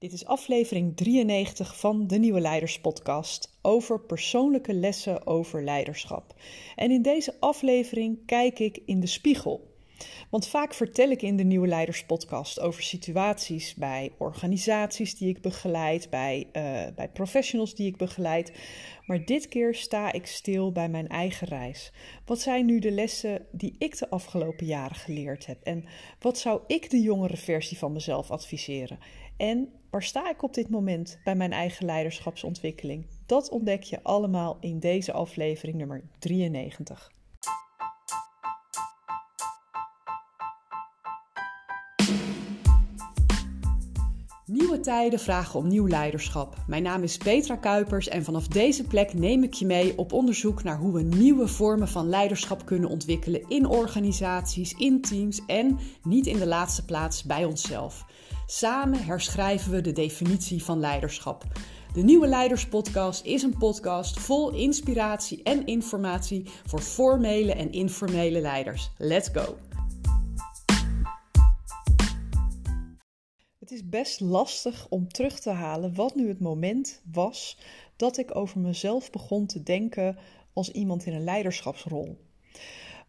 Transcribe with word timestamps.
Dit 0.00 0.12
is 0.12 0.26
aflevering 0.26 0.96
93 0.96 1.78
van 1.78 2.06
de 2.06 2.18
Nieuwe 2.18 2.40
Leiders 2.40 2.80
Podcast 2.80 3.58
over 3.62 4.00
persoonlijke 4.00 4.74
lessen 4.74 5.26
over 5.26 5.64
leiderschap. 5.64 6.34
En 6.76 6.90
in 6.90 7.02
deze 7.02 7.34
aflevering 7.40 8.18
kijk 8.26 8.58
ik 8.58 8.78
in 8.84 9.00
de 9.00 9.06
spiegel. 9.06 9.74
Want 10.30 10.48
vaak 10.48 10.74
vertel 10.74 11.10
ik 11.10 11.22
in 11.22 11.36
de 11.36 11.42
Nieuwe 11.42 11.66
Leiders 11.66 12.04
Podcast 12.04 12.60
over 12.60 12.82
situaties 12.82 13.74
bij 13.74 14.12
organisaties 14.18 15.16
die 15.16 15.28
ik 15.28 15.40
begeleid, 15.40 16.10
bij, 16.10 16.46
uh, 16.52 16.62
bij 16.96 17.08
professionals 17.12 17.74
die 17.74 17.86
ik 17.86 17.96
begeleid. 17.96 18.52
Maar 19.06 19.24
dit 19.24 19.48
keer 19.48 19.74
sta 19.74 20.12
ik 20.12 20.26
stil 20.26 20.72
bij 20.72 20.88
mijn 20.88 21.08
eigen 21.08 21.46
reis. 21.46 21.92
Wat 22.24 22.40
zijn 22.40 22.66
nu 22.66 22.78
de 22.78 22.90
lessen 22.90 23.46
die 23.52 23.74
ik 23.78 23.98
de 23.98 24.10
afgelopen 24.10 24.66
jaren 24.66 24.96
geleerd 24.96 25.46
heb? 25.46 25.62
En 25.62 25.84
wat 26.20 26.38
zou 26.38 26.60
ik 26.66 26.90
de 26.90 27.00
jongere 27.00 27.36
versie 27.36 27.78
van 27.78 27.92
mezelf 27.92 28.30
adviseren? 28.30 28.98
En 29.40 29.68
waar 29.90 30.02
sta 30.02 30.30
ik 30.30 30.42
op 30.42 30.54
dit 30.54 30.68
moment 30.68 31.20
bij 31.24 31.34
mijn 31.34 31.52
eigen 31.52 31.86
leiderschapsontwikkeling? 31.86 33.06
Dat 33.26 33.48
ontdek 33.48 33.82
je 33.82 34.02
allemaal 34.02 34.56
in 34.60 34.78
deze 34.78 35.12
aflevering 35.12 35.76
nummer 35.76 36.02
93. 36.18 37.12
Nieuwe 44.44 44.80
tijden 44.80 45.18
vragen 45.18 45.58
om 45.58 45.68
nieuw 45.68 45.88
leiderschap. 45.88 46.56
Mijn 46.66 46.82
naam 46.82 47.02
is 47.02 47.16
Petra 47.16 47.56
Kuipers 47.56 48.08
en 48.08 48.24
vanaf 48.24 48.48
deze 48.48 48.84
plek 48.84 49.14
neem 49.14 49.42
ik 49.42 49.54
je 49.54 49.66
mee 49.66 49.98
op 49.98 50.12
onderzoek 50.12 50.62
naar 50.62 50.78
hoe 50.78 50.92
we 50.92 51.02
nieuwe 51.02 51.48
vormen 51.48 51.88
van 51.88 52.08
leiderschap 52.08 52.66
kunnen 52.66 52.90
ontwikkelen 52.90 53.48
in 53.48 53.66
organisaties, 53.66 54.72
in 54.72 55.00
teams 55.00 55.40
en 55.46 55.78
niet 56.02 56.26
in 56.26 56.38
de 56.38 56.46
laatste 56.46 56.84
plaats 56.84 57.24
bij 57.24 57.44
onszelf. 57.44 58.04
Samen 58.50 59.04
herschrijven 59.04 59.72
we 59.72 59.80
de 59.80 59.92
definitie 59.92 60.64
van 60.64 60.80
leiderschap. 60.80 61.44
De 61.92 62.02
Nieuwe 62.02 62.26
Leiderspodcast 62.26 63.24
is 63.24 63.42
een 63.42 63.58
podcast 63.58 64.20
vol 64.20 64.52
inspiratie 64.52 65.42
en 65.42 65.66
informatie 65.66 66.46
voor 66.66 66.80
formele 66.80 67.52
en 67.52 67.72
informele 67.72 68.40
leiders. 68.40 68.90
Let's 68.98 69.28
go! 69.32 69.56
Het 73.58 73.70
is 73.70 73.88
best 73.88 74.20
lastig 74.20 74.86
om 74.88 75.08
terug 75.08 75.40
te 75.40 75.50
halen 75.50 75.94
wat 75.94 76.14
nu 76.14 76.28
het 76.28 76.40
moment 76.40 77.02
was 77.12 77.58
dat 77.96 78.16
ik 78.16 78.36
over 78.36 78.60
mezelf 78.60 79.10
begon 79.10 79.46
te 79.46 79.62
denken 79.62 80.18
als 80.52 80.70
iemand 80.70 81.06
in 81.06 81.14
een 81.14 81.24
leiderschapsrol. 81.24 82.24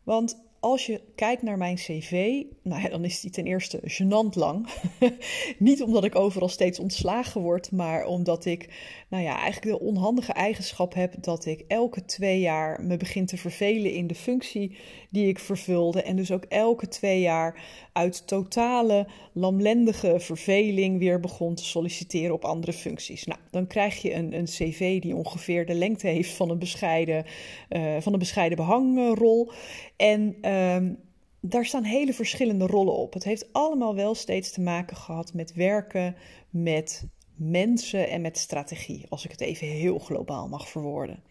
Want 0.03 0.50
als 0.61 0.85
je 0.85 1.01
kijkt 1.15 1.41
naar 1.41 1.57
mijn 1.57 1.75
cv, 1.75 2.43
nou 2.61 2.81
ja, 2.81 2.89
dan 2.89 3.03
is 3.03 3.19
die 3.19 3.31
ten 3.31 3.45
eerste 3.45 3.79
gênant 3.83 4.33
lang. 4.33 4.67
Niet 5.57 5.81
omdat 5.81 6.03
ik 6.03 6.15
overal 6.15 6.49
steeds 6.49 6.79
ontslagen 6.79 7.41
word, 7.41 7.71
maar 7.71 8.05
omdat 8.05 8.45
ik, 8.45 8.69
nou 9.11 9.23
ja, 9.23 9.37
eigenlijk 9.39 9.77
de 9.77 9.85
onhandige 9.85 10.33
eigenschap 10.33 10.93
heb 10.93 11.13
dat 11.23 11.45
ik 11.45 11.63
elke 11.67 12.05
twee 12.05 12.39
jaar 12.39 12.83
me 12.83 12.97
begin 12.97 13.25
te 13.25 13.37
vervelen 13.37 13.93
in 13.93 14.07
de 14.07 14.15
functie 14.15 14.77
die 15.09 15.27
ik 15.27 15.39
vervulde. 15.39 16.01
En 16.01 16.15
dus 16.15 16.31
ook 16.31 16.43
elke 16.43 16.87
twee 16.87 17.21
jaar 17.21 17.63
uit 17.93 18.27
totale 18.27 19.07
lamlendige 19.33 20.19
verveling 20.19 20.99
weer 20.99 21.19
begon 21.19 21.55
te 21.55 21.65
solliciteren 21.65 22.33
op 22.33 22.45
andere 22.45 22.73
functies. 22.73 23.25
Nou, 23.25 23.39
dan 23.49 23.67
krijg 23.67 24.01
je 24.01 24.13
een, 24.13 24.33
een 24.33 24.45
cv 24.45 25.01
die 25.01 25.15
ongeveer 25.15 25.65
de 25.65 25.73
lengte 25.73 26.07
heeft 26.07 26.31
van 26.31 26.49
een 26.49 26.59
bescheiden, 26.59 27.25
uh, 27.69 27.95
van 27.99 28.13
een 28.13 28.19
bescheiden 28.19 28.57
behangrol. 28.57 29.51
En 29.95 30.51
um, 30.51 30.97
daar 31.41 31.65
staan 31.65 31.83
hele 31.83 32.13
verschillende 32.13 32.65
rollen 32.65 32.95
op. 32.95 33.13
Het 33.13 33.23
heeft 33.23 33.53
allemaal 33.53 33.95
wel 33.95 34.15
steeds 34.15 34.51
te 34.51 34.61
maken 34.61 34.97
gehad 34.97 35.33
met 35.33 35.53
werken 35.53 36.15
met 36.49 37.05
mensen 37.49 38.09
en 38.09 38.21
met 38.21 38.37
strategie, 38.37 39.05
als 39.09 39.25
ik 39.25 39.31
het 39.31 39.41
even 39.41 39.67
heel 39.67 39.99
globaal 39.99 40.47
mag 40.47 40.69
verwoorden. 40.69 41.23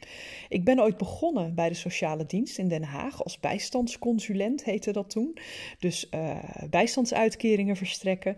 Ik 0.49 0.65
ben 0.65 0.81
ooit 0.81 0.97
begonnen 0.97 1.55
bij 1.55 1.69
de 1.69 1.75
sociale 1.75 2.27
dienst 2.27 2.59
in 2.59 2.69
Den 2.69 2.83
Haag 2.83 3.25
als 3.25 3.41
bijstandsconsulent, 3.41 4.65
heette 4.65 4.93
dat 4.93 5.11
toen. 5.11 5.39
Dus 5.79 6.09
uh, 6.15 6.37
bijstandsuitkeringen 6.71 7.77
verstrekken. 7.77 8.37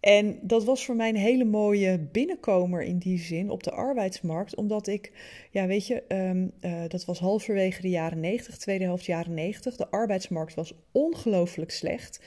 En 0.00 0.38
dat 0.42 0.64
was 0.64 0.84
voor 0.84 0.96
mij 0.96 1.08
een 1.08 1.16
hele 1.16 1.44
mooie 1.44 1.98
binnenkomer 1.98 2.82
in 2.82 2.98
die 2.98 3.18
zin 3.18 3.50
op 3.50 3.62
de 3.62 3.72
arbeidsmarkt, 3.72 4.56
omdat 4.56 4.86
ik, 4.86 5.12
ja, 5.50 5.66
weet 5.66 5.86
je, 5.86 6.02
um, 6.08 6.52
uh, 6.60 6.82
dat 6.88 7.04
was 7.04 7.18
halverwege 7.18 7.80
de 7.80 7.88
jaren 7.88 8.20
90, 8.20 8.56
tweede 8.56 8.84
helft 8.84 9.04
jaren 9.04 9.34
90. 9.34 9.76
De 9.76 9.90
arbeidsmarkt 9.90 10.54
was 10.54 10.74
ongelooflijk 10.92 11.70
slecht. 11.70 12.20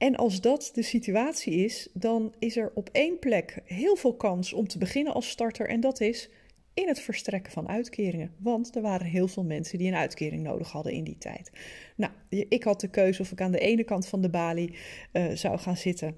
En 0.00 0.16
als 0.16 0.40
dat 0.40 0.70
de 0.74 0.82
situatie 0.82 1.54
is, 1.54 1.88
dan 1.92 2.34
is 2.38 2.56
er 2.56 2.70
op 2.74 2.88
één 2.92 3.18
plek 3.18 3.62
heel 3.64 3.96
veel 3.96 4.14
kans 4.14 4.52
om 4.52 4.68
te 4.68 4.78
beginnen 4.78 5.14
als 5.14 5.28
starter. 5.28 5.68
En 5.68 5.80
dat 5.80 6.00
is 6.00 6.30
in 6.74 6.88
het 6.88 7.00
verstrekken 7.00 7.52
van 7.52 7.68
uitkeringen. 7.68 8.34
Want 8.38 8.76
er 8.76 8.82
waren 8.82 9.06
heel 9.06 9.28
veel 9.28 9.44
mensen 9.44 9.78
die 9.78 9.88
een 9.88 9.94
uitkering 9.94 10.42
nodig 10.42 10.70
hadden 10.70 10.92
in 10.92 11.04
die 11.04 11.18
tijd. 11.18 11.50
Nou, 11.96 12.12
ik 12.28 12.62
had 12.62 12.80
de 12.80 12.88
keuze 12.88 13.22
of 13.22 13.32
ik 13.32 13.40
aan 13.40 13.52
de 13.52 13.58
ene 13.58 13.84
kant 13.84 14.06
van 14.06 14.20
de 14.20 14.30
balie 14.30 14.74
uh, 15.12 15.30
zou 15.34 15.58
gaan 15.58 15.76
zitten 15.76 16.16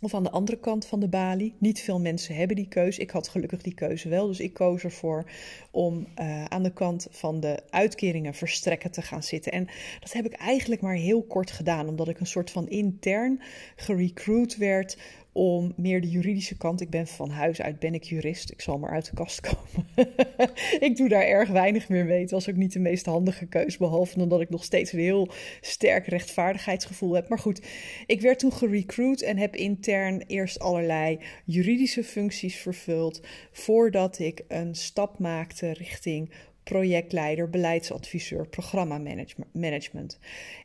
of 0.00 0.14
aan 0.14 0.22
de 0.22 0.30
andere 0.30 0.58
kant 0.58 0.86
van 0.86 1.00
de 1.00 1.08
balie. 1.08 1.54
Niet 1.58 1.80
veel 1.80 2.00
mensen 2.00 2.34
hebben 2.34 2.56
die 2.56 2.68
keuze. 2.68 3.00
Ik 3.00 3.10
had 3.10 3.28
gelukkig 3.28 3.62
die 3.62 3.74
keuze 3.74 4.08
wel. 4.08 4.26
Dus 4.26 4.40
ik 4.40 4.52
koos 4.52 4.84
ervoor 4.84 5.30
om 5.70 6.06
uh, 6.20 6.44
aan 6.44 6.62
de 6.62 6.72
kant 6.72 7.06
van 7.10 7.40
de 7.40 7.62
uitkeringen 7.70 8.34
verstrekken 8.34 8.90
te 8.90 9.02
gaan 9.02 9.22
zitten. 9.22 9.52
En 9.52 9.68
dat 10.00 10.12
heb 10.12 10.26
ik 10.26 10.32
eigenlijk 10.32 10.80
maar 10.80 10.94
heel 10.94 11.22
kort 11.22 11.50
gedaan. 11.50 11.88
Omdat 11.88 12.08
ik 12.08 12.20
een 12.20 12.26
soort 12.26 12.50
van 12.50 12.68
intern 12.68 13.42
gerecruit 13.76 14.56
werd 14.56 14.96
om 15.32 15.72
meer 15.76 16.00
de 16.00 16.08
juridische 16.08 16.56
kant. 16.56 16.80
Ik 16.80 16.90
ben 16.90 17.06
van 17.06 17.30
huis 17.30 17.60
uit 17.60 17.78
ben 17.78 17.94
ik 17.94 18.02
jurist. 18.02 18.50
Ik 18.50 18.60
zal 18.60 18.78
maar 18.78 18.90
uit 18.90 19.04
de 19.04 19.14
kast 19.14 19.40
komen. 19.40 19.88
ik 20.88 20.96
doe 20.96 21.08
daar 21.08 21.22
erg 21.22 21.48
weinig 21.48 21.88
meer 21.88 22.04
mee. 22.04 22.20
Het 22.20 22.30
was 22.30 22.48
ook 22.48 22.56
niet 22.56 22.72
de 22.72 22.78
meest 22.78 23.06
handige 23.06 23.46
keus, 23.46 23.76
behalve 23.76 24.20
omdat 24.20 24.40
ik 24.40 24.50
nog 24.50 24.64
steeds 24.64 24.92
een 24.92 24.98
heel 24.98 25.28
sterk 25.60 26.06
rechtvaardigheidsgevoel 26.06 27.12
heb. 27.12 27.28
Maar 27.28 27.38
goed, 27.38 27.66
ik 28.06 28.20
werd 28.20 28.38
toen 28.38 28.52
gerecruit 28.52 29.22
en 29.22 29.36
heb 29.36 29.56
intern 29.56 30.22
eerst 30.26 30.58
allerlei 30.58 31.18
juridische 31.44 32.04
functies 32.04 32.56
vervuld 32.56 33.20
voordat 33.52 34.18
ik 34.18 34.44
een 34.48 34.74
stap 34.74 35.18
maakte 35.18 35.72
richting 35.72 36.30
projectleider, 36.68 37.50
beleidsadviseur, 37.50 38.48
programmamanagement. 38.48 40.18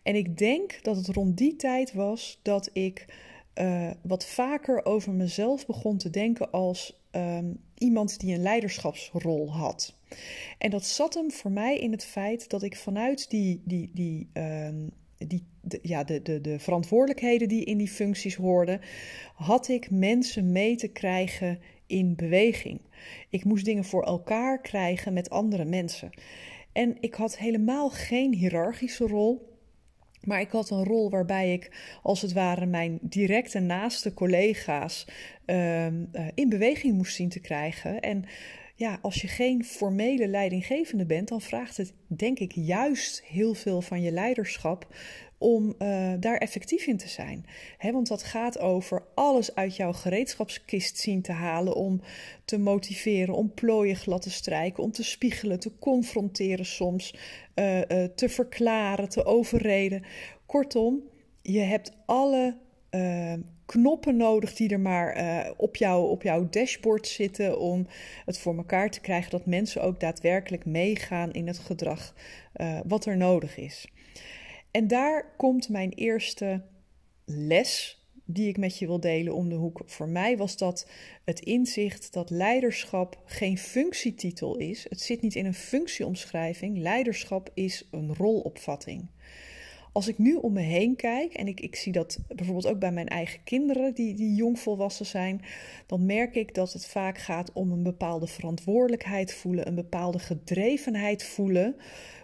En 0.03 0.15
ik 0.15 0.37
denk 0.37 0.79
dat 0.81 0.95
het 0.95 1.07
rond 1.07 1.37
die 1.37 1.55
tijd 1.55 1.93
was 1.93 2.39
dat 2.41 2.69
ik 2.73 3.05
uh, 3.55 3.91
wat 4.01 4.25
vaker 4.25 4.85
over 4.85 5.13
mezelf 5.13 5.65
begon 5.65 5.97
te 5.97 6.09
denken 6.09 6.51
als 6.51 7.01
um, 7.11 7.59
iemand 7.77 8.19
die 8.19 8.33
een 8.33 8.41
leiderschapsrol 8.41 9.51
had. 9.51 9.95
En 10.57 10.69
dat 10.69 10.85
zat 10.85 11.13
hem 11.13 11.31
voor 11.31 11.51
mij 11.51 11.77
in 11.77 11.91
het 11.91 12.05
feit 12.05 12.49
dat 12.49 12.63
ik 12.63 12.75
vanuit 12.75 13.29
die, 13.29 13.61
die, 13.65 13.89
die, 13.93 14.29
um, 14.33 14.91
die 15.17 15.43
ja, 15.81 16.03
de, 16.03 16.21
de, 16.21 16.41
de 16.41 16.59
verantwoordelijkheden 16.59 17.47
die 17.47 17.63
in 17.63 17.77
die 17.77 17.87
functies 17.87 18.35
hoorden, 18.35 18.81
had 19.35 19.67
ik 19.67 19.91
mensen 19.91 20.51
mee 20.51 20.75
te 20.75 20.87
krijgen 20.87 21.59
in 21.87 22.15
beweging. 22.15 22.81
Ik 23.29 23.43
moest 23.43 23.65
dingen 23.65 23.83
voor 23.83 24.03
elkaar 24.03 24.61
krijgen 24.61 25.13
met 25.13 25.29
andere 25.29 25.65
mensen. 25.65 26.09
En 26.71 26.97
ik 26.99 27.13
had 27.13 27.37
helemaal 27.37 27.89
geen 27.89 28.33
hiërarchische 28.33 29.07
rol. 29.07 29.52
Maar 30.23 30.41
ik 30.41 30.51
had 30.51 30.69
een 30.69 30.83
rol 30.83 31.09
waarbij 31.09 31.53
ik, 31.53 31.71
als 32.01 32.21
het 32.21 32.33
ware, 32.33 32.65
mijn 32.65 32.99
directe 33.01 33.59
naaste 33.59 34.13
collega's 34.13 35.07
uh, 35.45 35.85
uh, 35.85 35.91
in 36.33 36.49
beweging 36.49 36.93
moest 36.95 37.15
zien 37.15 37.29
te 37.29 37.39
krijgen. 37.39 37.99
En 37.99 38.25
ja, 38.75 38.99
als 39.01 39.21
je 39.21 39.27
geen 39.27 39.65
formele 39.65 40.27
leidinggevende 40.27 41.05
bent, 41.05 41.27
dan 41.27 41.41
vraagt 41.41 41.77
het, 41.77 41.93
denk 42.07 42.39
ik, 42.39 42.51
juist 42.55 43.23
heel 43.23 43.53
veel 43.53 43.81
van 43.81 44.01
je 44.01 44.11
leiderschap 44.11 44.87
om 45.37 45.75
uh, 45.79 46.13
daar 46.19 46.37
effectief 46.37 46.85
in 46.85 46.97
te 46.97 47.07
zijn. 47.07 47.45
Want 47.91 48.07
dat 48.07 48.23
gaat 48.23 48.59
over 48.59 49.03
alles 49.15 49.55
uit 49.55 49.75
jouw 49.75 49.93
gereedschapskist 49.93 50.97
zien 50.97 51.21
te 51.21 51.31
halen 51.31 51.75
om 51.75 52.01
te 52.45 52.57
motiveren, 52.57 53.35
om 53.35 53.53
plooien 53.53 53.95
glad 53.95 54.21
te 54.21 54.31
strijken, 54.31 54.83
om 54.83 54.91
te 54.91 55.03
spiegelen, 55.03 55.59
te 55.59 55.77
confronteren 55.79 56.65
soms, 56.65 57.15
uh, 57.55 57.77
uh, 57.77 58.03
te 58.15 58.29
verklaren, 58.29 59.09
te 59.09 59.25
overreden. 59.25 60.03
Kortom, 60.45 61.01
je 61.41 61.59
hebt 61.59 61.91
alle 62.05 62.57
knoppen 63.65 64.17
nodig 64.17 64.53
die 64.53 64.69
er 64.69 64.79
maar 64.79 65.17
uh, 65.17 65.51
op, 65.57 65.75
jou, 65.75 66.09
op 66.09 66.23
jouw 66.23 66.49
dashboard 66.49 67.07
zitten 67.07 67.59
om 67.59 67.87
het 68.25 68.37
voor 68.37 68.57
elkaar 68.57 68.89
te 68.89 69.01
krijgen 69.01 69.31
dat 69.31 69.45
mensen 69.45 69.81
ook 69.81 69.99
daadwerkelijk 69.99 70.65
meegaan 70.65 71.31
in 71.31 71.47
het 71.47 71.59
gedrag 71.59 72.13
uh, 72.55 72.79
wat 72.85 73.05
er 73.05 73.17
nodig 73.17 73.57
is. 73.57 73.87
En 74.71 74.87
daar 74.87 75.33
komt 75.37 75.69
mijn 75.69 75.91
eerste 75.91 76.61
les 77.25 78.01
die 78.25 78.47
ik 78.47 78.57
met 78.57 78.77
je 78.77 78.85
wil 78.85 78.99
delen 78.99 79.35
om 79.35 79.49
de 79.49 79.55
hoek. 79.55 79.81
Voor 79.85 80.09
mij 80.09 80.37
was 80.37 80.57
dat 80.57 80.89
het 81.23 81.39
inzicht 81.39 82.13
dat 82.13 82.29
leiderschap 82.29 83.21
geen 83.25 83.57
functietitel 83.57 84.57
is. 84.57 84.85
Het 84.89 85.01
zit 85.01 85.21
niet 85.21 85.35
in 85.35 85.45
een 85.45 85.53
functieomschrijving. 85.53 86.77
Leiderschap 86.77 87.49
is 87.53 87.87
een 87.91 88.15
rolopvatting. 88.15 89.07
Als 89.93 90.07
ik 90.07 90.17
nu 90.17 90.35
om 90.35 90.53
me 90.53 90.61
heen 90.61 90.95
kijk, 90.95 91.33
en 91.33 91.47
ik, 91.47 91.59
ik 91.59 91.75
zie 91.75 91.91
dat 91.91 92.19
bijvoorbeeld 92.27 92.67
ook 92.67 92.79
bij 92.79 92.91
mijn 92.91 93.07
eigen 93.07 93.43
kinderen 93.43 93.93
die, 93.93 94.15
die 94.15 94.35
jong 94.35 94.59
volwassen 94.59 95.05
zijn, 95.05 95.41
dan 95.85 96.05
merk 96.05 96.35
ik 96.35 96.55
dat 96.55 96.73
het 96.73 96.85
vaak 96.85 97.17
gaat 97.17 97.51
om 97.53 97.71
een 97.71 97.83
bepaalde 97.83 98.27
verantwoordelijkheid 98.27 99.33
voelen, 99.33 99.67
een 99.67 99.75
bepaalde 99.75 100.19
gedrevenheid 100.19 101.23
voelen 101.23 101.75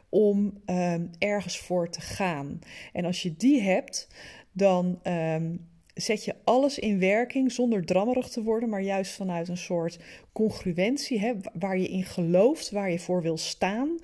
om 0.10 0.62
ehm, 0.66 1.06
ergens 1.18 1.60
voor 1.60 1.89
te 1.89 2.01
gaan. 2.01 2.60
En 2.94 3.06
als 3.06 3.21
je 3.21 3.36
die 3.38 3.62
hebt, 3.62 4.07
dan 4.51 5.00
ehm, 5.04 5.56
zet 5.94 6.25
je 6.25 6.36
alles 6.44 6.80
in 6.80 7.00
werking 7.00 7.51
zonder 7.51 7.86
drammerig 7.86 8.30
te 8.30 8.44
worden, 8.44 8.69
maar 8.69 8.81
juist 8.81 9.12
vanuit 9.12 9.48
een 9.48 9.57
soort 9.57 10.00
congruentie, 10.31 11.19
hè, 11.19 11.33
waar 11.54 11.77
je 11.77 11.88
in 11.88 12.04
gelooft, 12.04 12.72
waar 12.72 12.92
je 12.92 13.00
voor 13.00 13.22
wil 13.22 13.38
staan. 13.38 14.00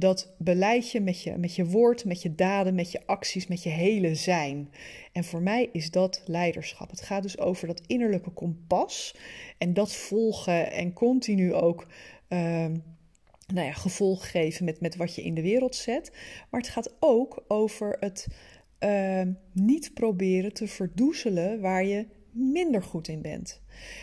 Dat 0.00 0.34
beleid 0.38 0.90
je 0.90 1.00
met, 1.00 1.22
je 1.22 1.36
met 1.36 1.54
je 1.54 1.64
woord, 1.64 2.04
met 2.04 2.22
je 2.22 2.34
daden, 2.34 2.74
met 2.74 2.92
je 2.92 3.06
acties, 3.06 3.46
met 3.46 3.62
je 3.62 3.68
hele 3.68 4.14
zijn. 4.14 4.70
En 5.12 5.24
voor 5.24 5.42
mij 5.42 5.68
is 5.72 5.90
dat 5.90 6.22
leiderschap. 6.26 6.90
Het 6.90 7.00
gaat 7.00 7.22
dus 7.22 7.38
over 7.38 7.66
dat 7.66 7.82
innerlijke 7.86 8.30
kompas 8.30 9.16
en 9.58 9.74
dat 9.74 9.92
volgen 9.92 10.72
en 10.72 10.92
continu 10.92 11.54
ook. 11.54 11.86
Uh, 12.28 12.38
nou 13.46 13.66
ja, 13.66 13.72
gevolg 13.72 14.30
geven 14.30 14.64
met, 14.64 14.80
met 14.80 14.96
wat 14.96 15.14
je 15.14 15.22
in 15.22 15.34
de 15.34 15.42
wereld 15.42 15.74
zet. 15.74 16.10
Maar 16.50 16.60
het 16.60 16.70
gaat 16.70 16.94
ook 17.00 17.44
over 17.48 17.96
het 18.00 18.26
Ehm, 18.80 19.32
niet 19.52 19.94
proberen 19.94 20.52
te 20.52 20.66
verdoezelen 20.66 21.60
waar 21.60 21.84
je 21.84 22.06
minder 22.30 22.82
goed 22.82 23.08
in 23.08 23.22
bent. 23.22 23.60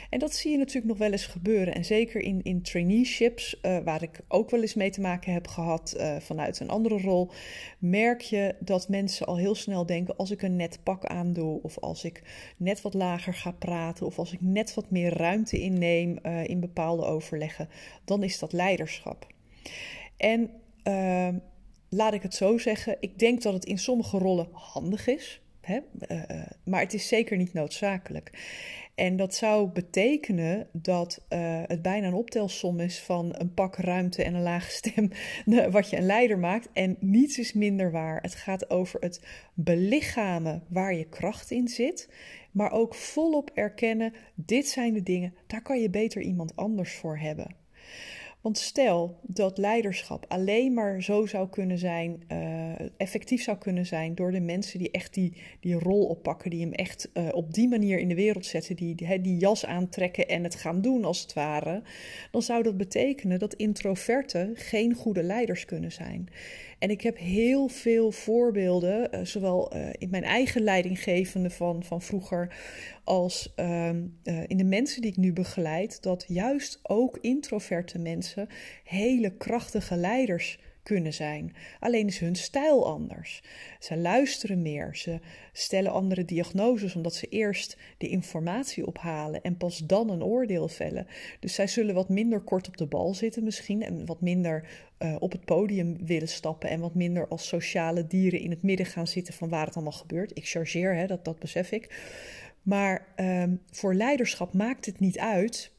En 0.09 0.19
dat 0.19 0.33
zie 0.33 0.51
je 0.51 0.57
natuurlijk 0.57 0.85
nog 0.85 0.97
wel 0.97 1.11
eens 1.11 1.25
gebeuren. 1.25 1.73
En 1.73 1.85
zeker 1.85 2.21
in, 2.21 2.43
in 2.43 2.61
traineeships, 2.61 3.59
uh, 3.61 3.77
waar 3.79 4.03
ik 4.03 4.19
ook 4.27 4.49
wel 4.49 4.61
eens 4.61 4.73
mee 4.73 4.89
te 4.89 5.01
maken 5.01 5.33
heb 5.33 5.47
gehad 5.47 5.95
uh, 5.97 6.15
vanuit 6.19 6.59
een 6.59 6.69
andere 6.69 7.01
rol, 7.01 7.31
merk 7.79 8.21
je 8.21 8.55
dat 8.59 8.89
mensen 8.89 9.27
al 9.27 9.37
heel 9.37 9.55
snel 9.55 9.85
denken: 9.85 10.15
als 10.17 10.31
ik 10.31 10.41
een 10.41 10.55
net 10.55 10.79
pak 10.83 11.05
aandoe, 11.05 11.59
of 11.61 11.79
als 11.79 12.03
ik 12.03 12.23
net 12.57 12.81
wat 12.81 12.93
lager 12.93 13.33
ga 13.33 13.51
praten, 13.51 14.05
of 14.05 14.19
als 14.19 14.33
ik 14.33 14.41
net 14.41 14.73
wat 14.73 14.91
meer 14.91 15.17
ruimte 15.17 15.59
inneem 15.59 16.19
uh, 16.23 16.47
in 16.47 16.59
bepaalde 16.59 17.05
overleggen, 17.05 17.69
dan 18.05 18.23
is 18.23 18.39
dat 18.39 18.53
leiderschap. 18.53 19.27
En 20.17 20.49
laat 21.89 22.13
ik 22.13 22.21
het 22.21 22.33
zo 22.33 22.57
zeggen, 22.57 22.97
ik 22.99 23.19
denk 23.19 23.41
dat 23.41 23.53
het 23.53 23.65
in 23.65 23.77
sommige 23.77 24.17
rollen 24.17 24.47
handig 24.51 25.07
is, 25.07 25.41
hè? 25.67 25.79
Uh, 26.07 26.21
maar 26.63 26.81
het 26.81 26.93
is 26.93 27.07
zeker 27.07 27.37
niet 27.37 27.53
noodzakelijk. 27.53 28.31
En 28.95 29.15
dat 29.15 29.35
zou 29.35 29.69
betekenen 29.69 30.67
dat 30.71 31.25
uh, 31.29 31.61
het 31.67 31.81
bijna 31.81 32.07
een 32.07 32.13
optelsom 32.13 32.79
is 32.79 32.99
van 32.99 33.35
een 33.37 33.53
pak 33.53 33.75
ruimte 33.75 34.23
en 34.23 34.33
een 34.33 34.41
lage 34.41 34.71
stem, 34.71 35.11
wat 35.71 35.89
je 35.89 35.97
een 35.97 36.05
leider 36.05 36.39
maakt. 36.39 36.69
En 36.73 36.97
niets 36.99 37.37
is 37.37 37.53
minder 37.53 37.91
waar. 37.91 38.21
Het 38.21 38.35
gaat 38.35 38.69
over 38.69 38.99
het 38.99 39.25
belichamen 39.53 40.63
waar 40.67 40.93
je 40.93 41.09
kracht 41.09 41.51
in 41.51 41.67
zit, 41.67 42.09
maar 42.51 42.71
ook 42.71 42.95
volop 42.95 43.51
erkennen: 43.53 44.13
dit 44.35 44.67
zijn 44.67 44.93
de 44.93 45.03
dingen, 45.03 45.33
daar 45.47 45.61
kan 45.61 45.79
je 45.79 45.89
beter 45.89 46.21
iemand 46.21 46.55
anders 46.55 46.93
voor 46.93 47.17
hebben. 47.17 47.66
Want 48.47 48.59
stel 48.59 49.19
dat 49.21 49.57
leiderschap 49.57 50.25
alleen 50.27 50.73
maar 50.73 51.03
zo 51.03 51.25
zou 51.25 51.49
kunnen 51.49 51.77
zijn, 51.77 52.23
uh, 52.31 52.71
effectief 52.97 53.43
zou 53.43 53.57
kunnen 53.57 53.85
zijn 53.85 54.15
door 54.15 54.31
de 54.31 54.39
mensen 54.39 54.79
die 54.79 54.91
echt 54.91 55.13
die, 55.13 55.33
die 55.59 55.79
rol 55.79 56.05
oppakken, 56.05 56.49
die 56.49 56.61
hem 56.61 56.73
echt 56.73 57.09
uh, 57.13 57.27
op 57.31 57.53
die 57.53 57.67
manier 57.67 57.99
in 57.99 58.07
de 58.07 58.15
wereld 58.15 58.45
zetten, 58.45 58.75
die, 58.75 58.95
die, 58.95 59.21
die 59.21 59.37
jas 59.37 59.65
aantrekken 59.65 60.27
en 60.27 60.43
het 60.43 60.55
gaan 60.55 60.81
doen 60.81 61.05
als 61.05 61.21
het 61.21 61.33
ware, 61.33 61.81
dan 62.31 62.41
zou 62.41 62.63
dat 62.63 62.77
betekenen 62.77 63.39
dat 63.39 63.53
introverten 63.53 64.51
geen 64.55 64.93
goede 64.93 65.23
leiders 65.23 65.65
kunnen 65.65 65.91
zijn. 65.91 66.29
En 66.79 66.89
ik 66.89 67.01
heb 67.01 67.17
heel 67.17 67.67
veel 67.67 68.11
voorbeelden, 68.11 69.15
uh, 69.15 69.25
zowel 69.25 69.73
in 69.91 70.09
mijn 70.09 70.23
eigen 70.23 70.61
leidinggevende 70.61 71.49
van, 71.49 71.83
van 71.83 72.01
vroeger 72.01 72.55
als 73.03 73.53
uh, 73.55 73.89
in 74.47 74.57
de 74.57 74.63
mensen 74.63 75.01
die 75.01 75.11
ik 75.11 75.17
nu 75.17 75.33
begeleid, 75.33 76.03
dat 76.03 76.25
juist 76.27 76.79
ook 76.83 77.17
introverte 77.21 77.99
mensen 77.99 78.47
hele 78.83 79.37
krachtige 79.37 79.95
leiders 79.95 80.59
kunnen 80.87 81.13
zijn. 81.13 81.55
Alleen 81.79 82.07
is 82.07 82.19
hun 82.19 82.35
stijl 82.35 82.87
anders. 82.87 83.41
Ze 83.79 83.97
luisteren 83.97 84.61
meer, 84.61 84.95
ze 84.95 85.19
stellen 85.51 85.91
andere 85.91 86.25
diagnoses 86.25 86.95
omdat 86.95 87.15
ze 87.15 87.27
eerst 87.27 87.77
de 87.97 88.07
informatie 88.07 88.87
ophalen 88.87 89.41
en 89.41 89.57
pas 89.57 89.77
dan 89.77 90.09
een 90.09 90.23
oordeel 90.23 90.67
vellen. 90.67 91.07
Dus 91.39 91.53
zij 91.53 91.67
zullen 91.67 91.95
wat 91.95 92.09
minder 92.09 92.39
kort 92.39 92.67
op 92.67 92.77
de 92.77 92.85
bal 92.85 93.13
zitten 93.13 93.43
misschien 93.43 93.83
en 93.83 94.05
wat 94.05 94.21
minder 94.21 94.67
uh, 94.99 95.15
op 95.19 95.31
het 95.31 95.45
podium 95.45 96.05
willen 96.05 96.27
stappen 96.27 96.69
en 96.69 96.79
wat 96.79 96.95
minder 96.95 97.27
als 97.27 97.47
sociale 97.47 98.07
dieren 98.07 98.39
in 98.39 98.49
het 98.49 98.63
midden 98.63 98.85
gaan 98.85 99.07
zitten 99.07 99.33
van 99.33 99.49
waar 99.49 99.65
het 99.65 99.75
allemaal 99.75 99.91
gebeurt. 99.91 100.37
Ik 100.37 100.47
chargeer, 100.47 100.95
hè, 100.95 101.07
dat, 101.07 101.25
dat 101.25 101.39
besef 101.39 101.71
ik. 101.71 101.95
Maar 102.61 103.07
um, 103.15 103.61
voor 103.71 103.93
leiderschap 103.93 104.53
maakt 104.53 104.85
het 104.85 104.99
niet 104.99 105.19
uit 105.19 105.71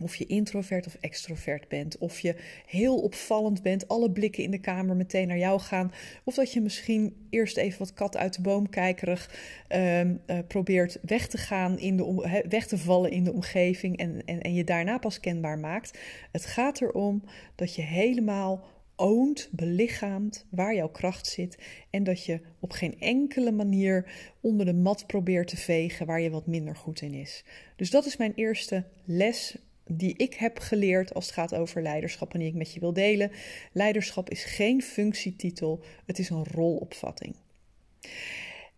of 0.00 0.16
je 0.16 0.26
introvert 0.26 0.86
of 0.86 0.96
extrovert 1.00 1.68
bent, 1.68 1.98
of 1.98 2.18
je 2.18 2.36
heel 2.66 3.00
opvallend 3.00 3.62
bent, 3.62 3.88
alle 3.88 4.10
blikken 4.10 4.42
in 4.42 4.50
de 4.50 4.60
kamer 4.60 4.96
meteen 4.96 5.28
naar 5.28 5.38
jou 5.38 5.60
gaan, 5.60 5.92
of 6.24 6.34
dat 6.34 6.52
je 6.52 6.60
misschien 6.60 7.26
eerst 7.30 7.56
even 7.56 7.78
wat 7.78 7.92
kat 7.92 8.16
uit 8.16 8.34
de 8.34 8.42
boom 8.42 8.68
kijkerig 8.68 9.30
um, 9.68 10.20
uh, 10.26 10.38
probeert 10.48 10.98
weg 11.02 11.28
te 11.28 11.38
gaan, 11.38 11.78
in 11.78 11.96
de 11.96 12.44
weg 12.48 12.66
te 12.66 12.78
vallen 12.78 13.10
in 13.10 13.24
de 13.24 13.32
omgeving 13.32 13.96
en, 13.96 14.22
en, 14.24 14.40
en 14.40 14.54
je 14.54 14.64
daarna 14.64 14.98
pas 14.98 15.20
kenbaar 15.20 15.58
maakt. 15.58 15.98
Het 16.32 16.46
gaat 16.46 16.80
erom 16.80 17.22
dat 17.54 17.74
je 17.74 17.82
helemaal 17.82 18.64
oont, 18.96 19.48
belichaamt 19.52 20.46
waar 20.50 20.74
jouw 20.74 20.88
kracht 20.88 21.26
zit 21.26 21.58
en 21.90 22.04
dat 22.04 22.24
je 22.24 22.40
op 22.60 22.72
geen 22.72 23.00
enkele 23.00 23.52
manier 23.52 24.10
onder 24.40 24.66
de 24.66 24.74
mat 24.74 25.06
probeert 25.06 25.48
te 25.48 25.56
vegen 25.56 26.06
waar 26.06 26.20
je 26.20 26.30
wat 26.30 26.46
minder 26.46 26.76
goed 26.76 27.00
in 27.00 27.14
is. 27.14 27.44
Dus 27.76 27.90
dat 27.90 28.06
is 28.06 28.16
mijn 28.16 28.32
eerste 28.34 28.84
les 29.04 29.56
die 29.88 30.14
ik 30.16 30.34
heb 30.34 30.58
geleerd 30.58 31.14
als 31.14 31.24
het 31.24 31.34
gaat 31.34 31.54
over 31.54 31.82
leiderschap 31.82 32.32
en 32.32 32.38
die 32.38 32.48
ik 32.48 32.54
met 32.54 32.72
je 32.72 32.80
wil 32.80 32.92
delen. 32.92 33.30
Leiderschap 33.72 34.30
is 34.30 34.44
geen 34.44 34.82
functietitel, 34.82 35.82
het 36.06 36.18
is 36.18 36.30
een 36.30 36.44
rolopvatting. 36.44 37.36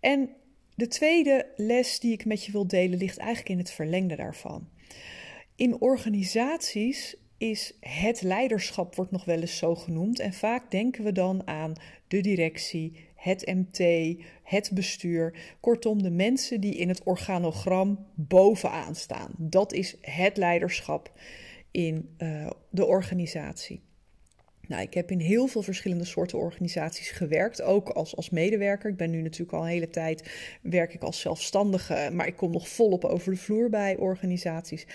En 0.01 0.31
de 0.75 0.89
tweede 0.89 1.47
les 1.57 2.01
die 2.01 2.13
ik 2.13 2.25
met 2.25 2.45
je 2.45 2.53
wil 2.53 2.67
delen 2.67 2.99
ligt 2.99 3.19
eigenlijk 3.19 3.49
in 3.49 3.59
het 3.59 3.71
verlengde 3.71 4.17
daarvan. 4.17 4.69
In 5.57 5.81
organisaties 5.81 7.17
is 7.39 7.73
het 7.81 8.23
leiderschap, 8.23 8.95
wordt 8.95 9.11
nog 9.11 9.25
wel 9.25 9.41
eens 9.41 9.57
zo 9.57 9.75
genoemd. 9.75 10.19
En 10.19 10.33
vaak 10.33 10.71
denken 10.71 11.05
we 11.05 11.13
dan 11.13 11.47
aan 11.47 11.73
de 12.09 12.21
directie, 12.21 13.07
het 13.15 13.47
MT, 13.47 14.17
het 14.43 14.71
bestuur. 14.75 15.57
Kortom, 15.61 16.03
de 16.03 16.11
mensen 16.11 16.61
die 16.61 16.75
in 16.75 16.89
het 16.89 17.03
organogram 17.03 18.07
bovenaan 18.15 18.95
staan. 18.95 19.35
Dat 19.37 19.73
is 19.73 19.97
het 20.01 20.37
leiderschap 20.37 21.13
in 21.71 22.15
uh, 22.19 22.51
de 22.71 22.87
organisatie. 22.87 23.81
Nou, 24.69 24.83
ik 24.83 24.95
heb 24.95 25.11
in 25.11 25.21
heel 25.21 25.47
veel 25.47 25.63
verschillende 25.63 26.05
soorten 26.05 26.39
organisaties 26.39 27.11
gewerkt, 27.11 27.63
ook 27.63 27.89
als, 27.89 28.17
als 28.17 28.31
medewerker. 28.31 28.91
Ik 28.91 28.97
ben 28.97 29.11
nu 29.11 29.23
natuurlijk 29.23 29.53
al 29.53 29.63
een 29.63 29.69
hele 29.69 29.91
tijd, 29.91 30.31
werk 30.63 30.95
ik 30.95 31.03
als 31.03 31.21
zelfstandige, 31.21 32.11
maar 32.13 32.27
ik 32.27 32.37
kom 32.37 32.51
nog 32.51 32.69
volop 32.69 33.05
over 33.05 33.33
de 33.33 33.39
vloer 33.39 33.71
bij 33.71 33.97
organisaties. 33.97 34.87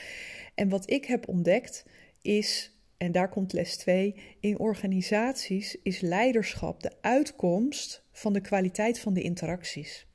En 0.55 0.69
wat 0.69 0.89
ik 0.89 1.05
heb 1.05 1.27
ontdekt 1.27 1.85
is, 2.23 2.77
en 2.97 3.11
daar 3.11 3.29
komt 3.29 3.53
les 3.53 3.77
2, 3.77 4.15
in 4.39 4.59
organisaties 4.59 5.77
is 5.83 5.99
leiderschap 5.99 6.83
de 6.83 6.91
uitkomst 7.01 8.03
van 8.11 8.33
de 8.33 8.41
kwaliteit 8.41 8.99
van 8.99 9.13
de 9.13 9.21
interacties. 9.21 10.07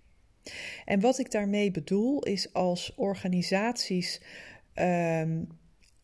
En 0.85 1.01
wat 1.01 1.19
ik 1.19 1.31
daarmee 1.31 1.71
bedoel 1.71 2.25
is 2.25 2.53
als 2.53 2.95
organisaties 2.95 4.21
um, 4.75 5.49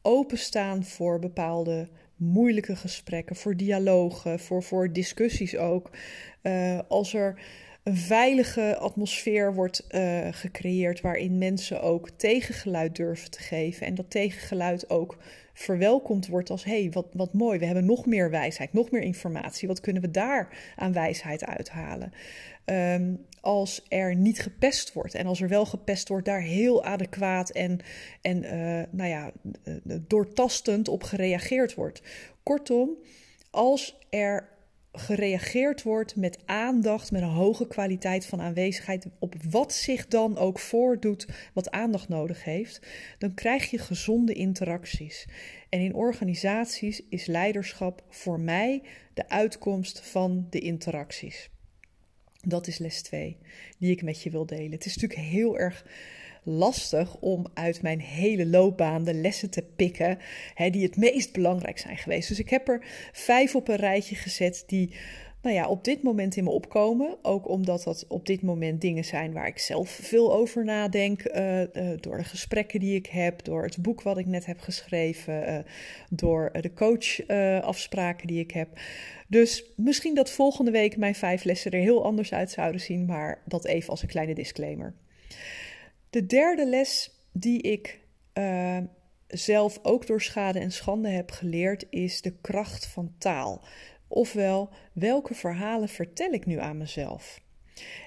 openstaan 0.03 0.85
voor 0.85 1.19
bepaalde 1.19 1.89
moeilijke 2.17 2.77
gesprekken, 2.77 3.37
voor 3.37 3.57
dialogen, 3.57 4.39
voor, 4.39 4.63
voor 4.63 4.93
discussies 4.93 5.57
ook. 5.57 5.91
Uh, 6.43 6.79
als 6.89 7.15
er 7.15 7.41
een 7.83 7.97
veilige 7.97 8.77
atmosfeer 8.77 9.55
wordt 9.55 9.87
uh, 9.91 10.29
gecreëerd 10.31 11.01
waarin 11.01 11.39
mensen 11.39 11.83
ook 11.83 12.11
tegengeluid 12.11 12.97
durven 12.97 13.31
te 13.31 13.41
geven 13.41 13.87
en 13.87 13.95
dat 13.95 14.11
tegengeluid 14.11 14.91
ook 14.91 15.17
verwelkomd 15.55 16.27
wordt 16.27 16.51
als 16.51 16.65
hé, 16.65 16.81
hey, 16.81 16.91
wat, 16.91 17.07
wat 17.13 17.33
mooi, 17.33 17.59
we 17.59 17.67
hebben 17.67 17.85
nog 17.85 18.07
meer 18.07 18.31
wijsheid, 18.31 18.73
nog 18.73 18.91
meer 18.91 19.03
informatie. 19.03 19.69
Wat 19.69 19.81
kunnen 19.81 20.03
we 20.03 20.11
daar 20.11 20.73
aan 20.77 20.93
wijsheid 20.93 21.45
uithalen? 21.45 22.13
Um, 22.65 23.27
als 23.41 23.87
er 23.89 24.15
niet 24.15 24.41
gepest 24.41 24.93
wordt 24.93 25.15
en 25.15 25.27
als 25.27 25.41
er 25.41 25.49
wel 25.49 25.67
gepest 25.67 26.09
wordt, 26.09 26.25
daar 26.25 26.41
heel 26.41 26.85
adequaat 26.85 27.51
en, 27.51 27.81
en 28.21 28.43
uh, 28.43 28.83
nou 28.91 29.09
ja, 29.09 29.33
doortastend 29.85 30.89
op 30.89 31.03
gereageerd 31.03 31.75
wordt. 31.75 32.03
Kortom, 32.43 32.91
als 33.51 33.99
er 34.11 34.49
gereageerd 34.97 35.83
wordt 35.83 36.17
met 36.17 36.39
aandacht, 36.45 37.13
met 37.13 37.23
een 37.23 37.29
hoge 37.29 37.67
kwaliteit 37.67 38.27
van 38.27 38.41
aanwezigheid 38.41 39.07
op 39.19 39.35
wat 39.51 39.73
zich 39.73 40.07
dan 40.07 40.39
ook 40.39 40.59
voordoet, 40.59 41.27
wat 41.53 41.71
aandacht 41.71 42.09
nodig 42.09 42.45
heeft, 42.45 42.81
dan 43.19 43.35
krijg 43.35 43.71
je 43.71 43.79
gezonde 43.79 44.33
interacties. 44.33 45.27
En 45.69 45.81
in 45.81 45.95
organisaties 45.95 47.03
is 47.09 47.27
leiderschap 47.27 48.05
voor 48.09 48.41
mij 48.41 48.83
de 49.15 49.29
uitkomst 49.29 50.01
van 50.01 50.47
de 50.51 50.59
interacties. 50.59 51.51
Dat 52.41 52.67
is 52.67 52.79
les 52.79 53.03
2, 53.03 53.39
die 53.79 53.91
ik 53.91 54.03
met 54.03 54.23
je 54.23 54.31
wil 54.31 54.47
delen. 54.47 54.73
Het 54.73 54.87
is 54.87 54.97
natuurlijk 54.97 55.29
heel 55.29 55.59
erg 55.59 55.87
lastig 56.45 57.17
om 57.17 57.47
uit 57.55 57.83
mijn 57.83 58.01
hele 58.01 58.47
loopbaan 58.47 59.05
de 59.05 59.15
lessen 59.15 59.51
te 59.51 59.63
pikken 59.77 60.19
hè, 60.55 60.71
die 60.71 60.83
het 60.83 60.97
meest 60.97 61.33
belangrijk 61.33 61.79
zijn 61.79 61.97
geweest. 61.97 62.29
Dus 62.29 62.39
ik 62.39 62.51
heb 62.51 62.69
er 62.69 62.85
vijf 63.13 63.55
op 63.55 63.69
een 63.69 63.77
rijtje 63.77 64.15
gezet 64.15 64.65
die 64.67 64.95
nou 65.45 65.57
ja, 65.57 65.69
op 65.69 65.85
dit 65.85 66.03
moment 66.03 66.37
in 66.37 66.45
me 66.45 66.51
opkomen. 66.51 67.17
Ook 67.23 67.49
omdat 67.49 67.83
dat 67.83 68.05
op 68.09 68.27
dit 68.27 68.43
moment 68.43 68.81
dingen 68.81 69.05
zijn 69.05 69.33
waar 69.33 69.47
ik 69.47 69.59
zelf 69.59 69.91
veel 69.91 70.35
over 70.35 70.65
nadenk. 70.65 71.25
Uh, 71.25 71.61
uh, 71.61 71.67
door 72.01 72.17
de 72.17 72.25
gesprekken 72.25 72.81
die 72.81 72.95
ik 72.95 73.07
heb, 73.07 73.45
door 73.45 73.63
het 73.63 73.83
boek 73.83 74.03
wat 74.03 74.19
ik 74.19 74.27
net 74.27 74.47
heb 74.47 74.61
geschreven, 74.61 75.49
uh, 75.49 75.59
door 76.11 76.53
de 76.61 76.73
coachafspraken 76.73 78.27
die 78.27 78.41
ik 78.41 78.51
heb. 78.51 78.69
Dus 79.29 79.65
misschien 79.77 80.15
dat 80.15 80.31
volgende 80.31 80.71
week 80.71 80.97
mijn 80.97 81.15
vijf 81.15 81.45
lessen 81.45 81.71
er 81.71 81.81
heel 81.81 82.05
anders 82.05 82.33
uit 82.33 82.51
zouden 82.51 82.81
zien, 82.81 83.05
maar 83.05 83.43
dat 83.47 83.65
even 83.65 83.91
als 83.91 84.03
een 84.03 84.09
kleine 84.09 84.35
disclaimer. 84.35 84.95
De 86.15 86.27
derde 86.27 86.67
les 86.67 87.11
die 87.33 87.63
ik 87.63 88.01
zelf 89.29 89.79
ook 89.83 90.07
door 90.07 90.23
schade 90.23 90.59
en 90.59 90.73
schande 90.73 91.09
heb 91.09 91.31
geleerd, 91.31 91.87
is 91.91 92.23
de 92.23 92.33
kracht 92.41 92.87
van 92.87 93.15
taal. 93.19 93.65
Ofwel, 94.09 94.71
welke 94.93 95.35
verhalen 95.35 95.89
vertel 95.89 96.31
ik 96.33 96.47
nu 96.47 96.59
aan 96.59 96.79
mezelf? 96.79 97.41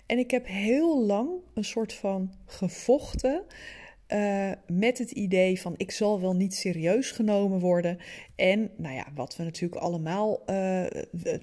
En 0.05 0.17
ik 0.17 0.31
heb 0.31 0.45
heel 0.45 1.05
lang 1.05 1.29
een 1.53 1.65
soort 1.65 1.93
van 1.93 2.33
gevochten 2.45 3.43
uh, 4.07 4.51
met 4.67 4.97
het 4.97 5.11
idee 5.11 5.61
van 5.61 5.73
ik 5.77 5.91
zal 5.91 6.21
wel 6.21 6.35
niet 6.35 6.55
serieus 6.55 7.11
genomen 7.11 7.59
worden. 7.59 7.97
En 8.35 8.69
nou 8.77 8.95
ja, 8.95 9.05
wat 9.15 9.35
we 9.35 9.43
natuurlijk 9.43 9.81
allemaal 9.81 10.41
uh, 10.49 10.85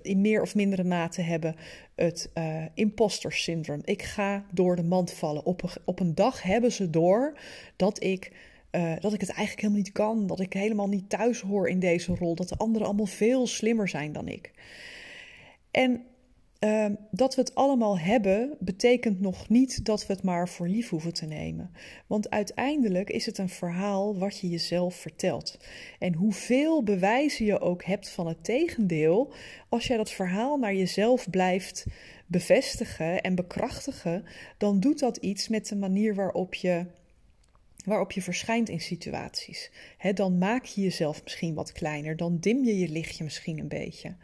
in 0.02 0.20
meer 0.20 0.42
of 0.42 0.54
mindere 0.54 0.84
mate 0.84 1.20
hebben, 1.20 1.56
het 1.94 2.30
uh, 2.34 2.64
imposter 2.74 3.32
syndroom. 3.32 3.80
Ik 3.84 4.02
ga 4.02 4.44
door 4.52 4.76
de 4.76 4.82
mand 4.82 5.12
vallen. 5.12 5.44
Op 5.44 5.62
een, 5.62 5.70
op 5.84 6.00
een 6.00 6.14
dag 6.14 6.42
hebben 6.42 6.72
ze 6.72 6.90
door 6.90 7.38
dat 7.76 8.02
ik 8.02 8.32
dat 9.00 9.12
ik 9.12 9.20
het 9.20 9.30
eigenlijk 9.30 9.60
helemaal 9.60 9.82
niet 9.82 9.92
kan. 9.92 10.26
Dat 10.26 10.40
ik 10.40 10.52
helemaal 10.52 10.88
niet 10.88 11.08
thuis 11.08 11.40
hoor 11.40 11.68
in 11.68 11.78
deze 11.78 12.14
rol. 12.14 12.34
Dat 12.34 12.48
de 12.48 12.56
anderen 12.56 12.86
allemaal 12.86 13.06
veel 13.06 13.46
slimmer 13.46 13.88
zijn 13.88 14.12
dan 14.12 14.28
ik. 14.28 14.52
En 15.70 16.04
uh, 16.64 16.86
dat 17.10 17.34
we 17.34 17.40
het 17.40 17.54
allemaal 17.54 17.98
hebben, 17.98 18.56
betekent 18.58 19.20
nog 19.20 19.48
niet 19.48 19.84
dat 19.84 20.06
we 20.06 20.12
het 20.12 20.22
maar 20.22 20.48
voor 20.48 20.68
lief 20.68 20.88
hoeven 20.88 21.12
te 21.12 21.26
nemen. 21.26 21.70
Want 22.06 22.30
uiteindelijk 22.30 23.10
is 23.10 23.26
het 23.26 23.38
een 23.38 23.48
verhaal 23.48 24.18
wat 24.18 24.38
je 24.38 24.48
jezelf 24.48 24.94
vertelt. 24.94 25.58
En 25.98 26.14
hoeveel 26.14 26.82
bewijzen 26.82 27.44
je 27.44 27.60
ook 27.60 27.84
hebt 27.84 28.08
van 28.08 28.26
het 28.26 28.44
tegendeel, 28.44 29.32
als 29.68 29.86
jij 29.86 29.96
dat 29.96 30.10
verhaal 30.10 30.56
naar 30.56 30.74
jezelf 30.74 31.30
blijft 31.30 31.86
bevestigen 32.26 33.22
en 33.22 33.34
bekrachtigen, 33.34 34.24
dan 34.58 34.80
doet 34.80 34.98
dat 34.98 35.16
iets 35.16 35.48
met 35.48 35.68
de 35.68 35.76
manier 35.76 36.14
waarop 36.14 36.54
je 36.54 36.86
waarop 37.84 38.12
je 38.12 38.22
verschijnt 38.22 38.68
in 38.68 38.80
situaties. 38.80 39.70
dan 40.14 40.38
maak 40.38 40.64
je 40.64 40.80
jezelf 40.80 41.22
misschien 41.22 41.54
wat 41.54 41.72
kleiner, 41.72 42.16
dan 42.16 42.38
dim 42.40 42.64
je 42.64 42.78
je 42.78 42.88
lichtje 42.88 43.24
misschien 43.24 43.58
een 43.58 43.68
beetje. 43.68 44.16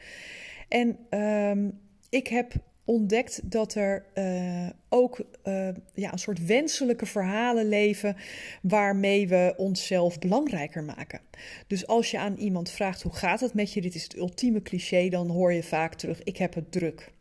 En 0.68 1.18
um, 1.20 1.80
ik 2.10 2.26
heb 2.26 2.52
ontdekt 2.84 3.40
dat 3.50 3.74
er 3.74 4.04
uh, 4.14 4.68
ook 4.88 5.18
uh, 5.44 5.68
ja, 5.94 6.12
een 6.12 6.18
soort 6.18 6.46
wenselijke 6.46 7.06
verhalen 7.06 7.68
leven 7.68 8.16
waarmee 8.62 9.28
we 9.28 9.54
onszelf 9.56 10.18
belangrijker 10.18 10.82
maken. 10.82 11.20
Dus 11.66 11.86
als 11.86 12.10
je 12.10 12.18
aan 12.18 12.36
iemand 12.36 12.70
vraagt 12.70 13.02
hoe 13.02 13.12
gaat 13.12 13.40
het 13.40 13.54
met 13.54 13.72
je, 13.72 13.80
dit 13.80 13.94
is 13.94 14.02
het 14.02 14.16
ultieme 14.16 14.62
cliché, 14.62 15.08
dan 15.08 15.28
hoor 15.28 15.52
je 15.52 15.62
vaak 15.62 15.94
terug: 15.94 16.22
ik 16.22 16.36
heb 16.36 16.54
het 16.54 16.72
druk. 16.72 17.12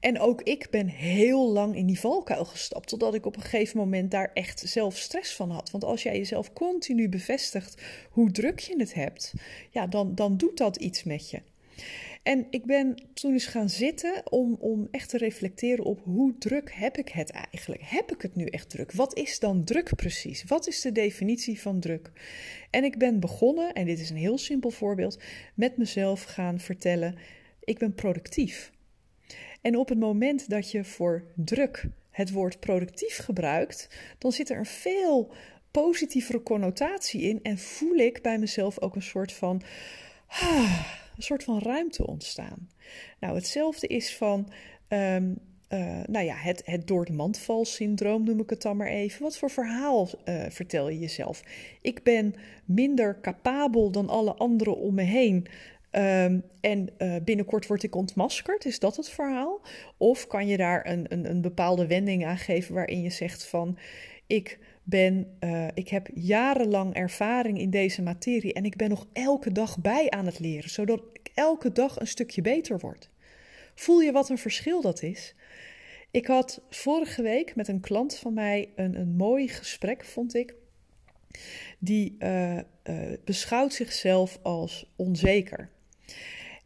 En 0.00 0.20
ook 0.20 0.42
ik 0.42 0.66
ben 0.70 0.86
heel 0.86 1.52
lang 1.52 1.76
in 1.76 1.86
die 1.86 2.00
valkuil 2.00 2.44
gestapt, 2.44 2.88
totdat 2.88 3.14
ik 3.14 3.26
op 3.26 3.36
een 3.36 3.42
gegeven 3.42 3.78
moment 3.78 4.10
daar 4.10 4.30
echt 4.34 4.62
zelf 4.66 4.96
stress 4.96 5.34
van 5.34 5.50
had. 5.50 5.70
Want 5.70 5.84
als 5.84 6.02
jij 6.02 6.16
jezelf 6.16 6.52
continu 6.52 7.08
bevestigt 7.08 7.82
hoe 8.10 8.30
druk 8.30 8.58
je 8.58 8.74
het 8.78 8.94
hebt, 8.94 9.34
ja, 9.70 9.86
dan, 9.86 10.14
dan 10.14 10.36
doet 10.36 10.58
dat 10.58 10.76
iets 10.76 11.04
met 11.04 11.30
je. 11.30 11.40
En 12.22 12.46
ik 12.50 12.66
ben 12.66 12.94
toen 13.14 13.32
eens 13.32 13.46
gaan 13.46 13.70
zitten 13.70 14.32
om, 14.32 14.56
om 14.60 14.88
echt 14.90 15.08
te 15.08 15.18
reflecteren 15.18 15.84
op 15.84 16.00
hoe 16.04 16.38
druk 16.38 16.72
heb 16.74 16.96
ik 16.96 17.08
het 17.08 17.30
eigenlijk? 17.30 17.82
Heb 17.84 18.12
ik 18.12 18.22
het 18.22 18.34
nu 18.34 18.44
echt 18.46 18.70
druk? 18.70 18.92
Wat 18.92 19.16
is 19.16 19.38
dan 19.38 19.64
druk 19.64 19.96
precies? 19.96 20.44
Wat 20.44 20.66
is 20.66 20.80
de 20.80 20.92
definitie 20.92 21.60
van 21.60 21.80
druk? 21.80 22.10
En 22.70 22.84
ik 22.84 22.98
ben 22.98 23.20
begonnen, 23.20 23.72
en 23.72 23.86
dit 23.86 24.00
is 24.00 24.10
een 24.10 24.16
heel 24.16 24.38
simpel 24.38 24.70
voorbeeld, 24.70 25.22
met 25.54 25.76
mezelf 25.76 26.22
gaan 26.22 26.60
vertellen: 26.60 27.16
ik 27.60 27.78
ben 27.78 27.94
productief. 27.94 28.72
En 29.60 29.76
op 29.76 29.88
het 29.88 29.98
moment 29.98 30.48
dat 30.48 30.70
je 30.70 30.84
voor 30.84 31.24
druk 31.34 31.84
het 32.10 32.30
woord 32.30 32.60
productief 32.60 33.16
gebruikt, 33.16 33.88
dan 34.18 34.32
zit 34.32 34.50
er 34.50 34.58
een 34.58 34.66
veel 34.66 35.32
positievere 35.70 36.42
connotatie 36.42 37.20
in 37.22 37.42
en 37.42 37.58
voel 37.58 37.96
ik 37.96 38.22
bij 38.22 38.38
mezelf 38.38 38.80
ook 38.80 38.94
een 38.94 39.02
soort 39.02 39.32
van, 39.32 39.62
een 41.16 41.22
soort 41.22 41.44
van 41.44 41.58
ruimte 41.58 42.06
ontstaan. 42.06 42.68
Nou, 43.20 43.34
hetzelfde 43.34 43.86
is 43.86 44.16
van 44.16 44.48
um, 44.88 45.38
uh, 45.72 46.00
nou 46.06 46.24
ja, 46.24 46.34
het, 46.34 46.62
het 46.64 46.86
door 46.86 47.04
de 47.04 47.12
mandval 47.12 47.64
syndroom 47.64 48.24
noem 48.24 48.40
ik 48.40 48.50
het 48.50 48.62
dan 48.62 48.76
maar 48.76 48.86
even. 48.86 49.22
Wat 49.22 49.38
voor 49.38 49.50
verhaal 49.50 50.08
uh, 50.24 50.44
vertel 50.48 50.88
je 50.88 50.98
jezelf? 50.98 51.42
Ik 51.80 52.02
ben 52.02 52.34
minder 52.64 53.20
capabel 53.20 53.90
dan 53.90 54.08
alle 54.08 54.34
anderen 54.34 54.76
om 54.76 54.94
me 54.94 55.02
heen. 55.02 55.46
Um, 55.90 56.42
en 56.60 56.88
uh, 56.98 57.16
binnenkort 57.24 57.66
word 57.66 57.82
ik 57.82 57.94
ontmaskerd, 57.94 58.64
is 58.64 58.78
dat 58.78 58.96
het 58.96 59.10
verhaal? 59.10 59.60
Of 59.96 60.26
kan 60.26 60.46
je 60.46 60.56
daar 60.56 60.86
een, 60.86 61.06
een, 61.08 61.30
een 61.30 61.40
bepaalde 61.40 61.86
wending 61.86 62.26
aan 62.26 62.38
geven 62.38 62.74
waarin 62.74 63.02
je 63.02 63.10
zegt 63.10 63.46
van 63.46 63.78
ik 64.26 64.58
ben, 64.82 65.36
uh, 65.40 65.66
ik 65.74 65.88
heb 65.88 66.08
jarenlang 66.14 66.94
ervaring 66.94 67.58
in 67.58 67.70
deze 67.70 68.02
materie 68.02 68.52
en 68.52 68.64
ik 68.64 68.76
ben 68.76 68.88
nog 68.88 69.06
elke 69.12 69.52
dag 69.52 69.78
bij 69.78 70.10
aan 70.10 70.26
het 70.26 70.38
leren, 70.38 70.70
zodat 70.70 71.02
ik 71.12 71.30
elke 71.34 71.72
dag 71.72 72.00
een 72.00 72.06
stukje 72.06 72.42
beter 72.42 72.78
word. 72.78 73.10
Voel 73.74 74.00
je 74.00 74.12
wat 74.12 74.28
een 74.28 74.38
verschil 74.38 74.80
dat 74.80 75.02
is? 75.02 75.34
Ik 76.10 76.26
had 76.26 76.62
vorige 76.70 77.22
week 77.22 77.56
met 77.56 77.68
een 77.68 77.80
klant 77.80 78.18
van 78.18 78.34
mij 78.34 78.68
een, 78.74 79.00
een 79.00 79.16
mooi 79.16 79.48
gesprek, 79.48 80.04
vond 80.04 80.34
ik. 80.34 80.54
Die 81.78 82.16
uh, 82.18 82.56
uh, 82.56 82.62
beschouwt 83.24 83.72
zichzelf 83.72 84.38
als 84.42 84.92
onzeker. 84.96 85.70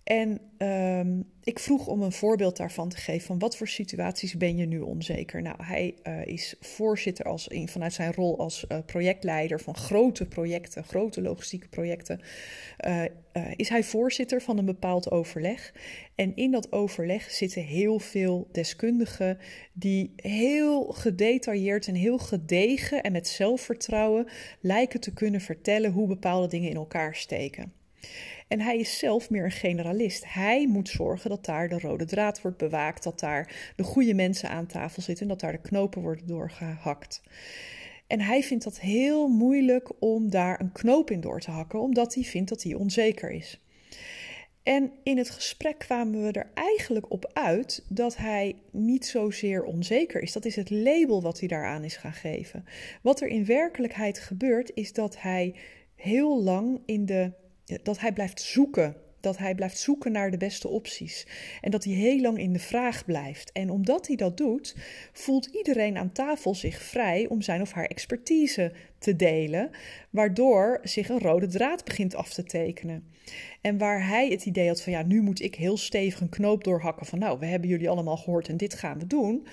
En 0.06 0.40
um, 0.58 1.24
ik 1.42 1.58
vroeg 1.58 1.86
om 1.86 2.02
een 2.02 2.12
voorbeeld 2.12 2.56
daarvan 2.56 2.88
te 2.88 2.96
geven. 2.96 3.26
Van 3.26 3.38
wat 3.38 3.56
voor 3.56 3.68
situaties 3.68 4.36
ben 4.36 4.56
je 4.56 4.66
nu 4.66 4.80
onzeker? 4.80 5.42
Nou, 5.42 5.56
hij 5.62 5.94
uh, 6.04 6.26
is 6.26 6.54
voorzitter 6.60 7.24
als, 7.24 7.48
vanuit 7.64 7.92
zijn 7.92 8.12
rol 8.12 8.38
als 8.38 8.64
uh, 8.68 8.78
projectleider 8.86 9.60
van 9.60 9.76
grote 9.76 10.26
projecten, 10.26 10.84
grote 10.84 11.22
logistieke 11.22 11.68
projecten. 11.68 12.20
Uh, 12.86 13.02
is 13.56 13.68
hij 13.68 13.82
voorzitter 13.82 14.42
van 14.42 14.58
een 14.58 14.64
bepaald 14.64 15.10
overleg. 15.10 15.74
En 16.14 16.36
in 16.36 16.50
dat 16.50 16.72
overleg 16.72 17.30
zitten 17.30 17.62
heel 17.62 17.98
veel 17.98 18.48
deskundigen 18.52 19.38
die 19.72 20.12
heel 20.16 20.84
gedetailleerd 20.84 21.88
en 21.88 21.94
heel 21.94 22.18
gedegen 22.18 23.02
en 23.02 23.12
met 23.12 23.28
zelfvertrouwen 23.28 24.26
lijken 24.60 25.00
te 25.00 25.12
kunnen 25.12 25.40
vertellen 25.40 25.92
hoe 25.92 26.06
bepaalde 26.06 26.48
dingen 26.48 26.70
in 26.70 26.76
elkaar 26.76 27.14
steken. 27.14 27.72
En 28.48 28.60
hij 28.60 28.78
is 28.78 28.98
zelf 28.98 29.30
meer 29.30 29.44
een 29.44 29.50
generalist. 29.50 30.24
Hij 30.26 30.66
moet 30.66 30.88
zorgen 30.88 31.30
dat 31.30 31.44
daar 31.44 31.68
de 31.68 31.78
rode 31.78 32.04
draad 32.04 32.42
wordt 32.42 32.56
bewaakt, 32.56 33.02
dat 33.02 33.20
daar 33.20 33.72
de 33.76 33.82
goede 33.82 34.14
mensen 34.14 34.48
aan 34.48 34.66
tafel 34.66 35.02
zitten 35.02 35.22
en 35.22 35.30
dat 35.30 35.40
daar 35.40 35.52
de 35.52 35.68
knopen 35.68 36.02
worden 36.02 36.26
doorgehakt. 36.26 37.22
En 38.06 38.20
hij 38.20 38.42
vindt 38.42 38.64
dat 38.64 38.80
heel 38.80 39.28
moeilijk 39.28 39.90
om 39.98 40.30
daar 40.30 40.60
een 40.60 40.72
knoop 40.72 41.10
in 41.10 41.20
door 41.20 41.40
te 41.40 41.50
hakken, 41.50 41.80
omdat 41.80 42.14
hij 42.14 42.24
vindt 42.24 42.48
dat 42.48 42.62
hij 42.62 42.74
onzeker 42.74 43.30
is. 43.30 43.60
En 44.62 44.92
in 45.02 45.18
het 45.18 45.30
gesprek 45.30 45.78
kwamen 45.78 46.22
we 46.22 46.32
er 46.32 46.50
eigenlijk 46.54 47.10
op 47.10 47.30
uit 47.32 47.84
dat 47.88 48.16
hij 48.16 48.56
niet 48.70 49.06
zozeer 49.06 49.64
onzeker 49.64 50.22
is. 50.22 50.32
Dat 50.32 50.44
is 50.44 50.56
het 50.56 50.70
label 50.70 51.22
wat 51.22 51.38
hij 51.38 51.48
daaraan 51.48 51.84
is 51.84 51.96
gaan 51.96 52.12
geven. 52.12 52.64
Wat 53.02 53.20
er 53.20 53.28
in 53.28 53.44
werkelijkheid 53.44 54.18
gebeurt, 54.18 54.70
is 54.74 54.92
dat 54.92 55.20
hij 55.20 55.54
heel 55.94 56.42
lang 56.42 56.80
in 56.86 57.06
de 57.06 57.32
dat 57.82 58.00
hij 58.00 58.12
blijft 58.12 58.40
zoeken. 58.40 58.96
Dat 59.20 59.38
hij 59.38 59.54
blijft 59.54 59.78
zoeken 59.78 60.12
naar 60.12 60.30
de 60.30 60.36
beste 60.36 60.68
opties. 60.68 61.26
En 61.60 61.70
dat 61.70 61.84
hij 61.84 61.92
heel 61.92 62.20
lang 62.20 62.38
in 62.38 62.52
de 62.52 62.58
vraag 62.58 63.04
blijft. 63.04 63.52
En 63.52 63.70
omdat 63.70 64.06
hij 64.06 64.16
dat 64.16 64.36
doet, 64.36 64.76
voelt 65.12 65.46
iedereen 65.46 65.96
aan 65.96 66.12
tafel 66.12 66.54
zich 66.54 66.82
vrij 66.82 67.26
om 67.28 67.42
zijn 67.42 67.60
of 67.60 67.72
haar 67.72 67.84
expertise 67.84 68.72
te 68.98 69.16
delen. 69.16 69.70
Waardoor 70.10 70.80
zich 70.82 71.08
een 71.08 71.18
rode 71.18 71.46
draad 71.46 71.84
begint 71.84 72.14
af 72.14 72.32
te 72.32 72.44
tekenen. 72.44 73.04
En 73.60 73.78
waar 73.78 74.06
hij 74.06 74.28
het 74.28 74.46
idee 74.46 74.68
had 74.68 74.82
van 74.82 74.92
ja, 74.92 75.02
nu 75.02 75.20
moet 75.20 75.40
ik 75.40 75.54
heel 75.54 75.76
stevig 75.76 76.20
een 76.20 76.28
knoop 76.28 76.64
doorhakken. 76.64 77.06
Van 77.06 77.18
nou, 77.18 77.38
we 77.38 77.46
hebben 77.46 77.68
jullie 77.68 77.90
allemaal 77.90 78.16
gehoord 78.16 78.48
en 78.48 78.56
dit 78.56 78.74
gaan 78.74 78.98
we 78.98 79.06
doen 79.06 79.46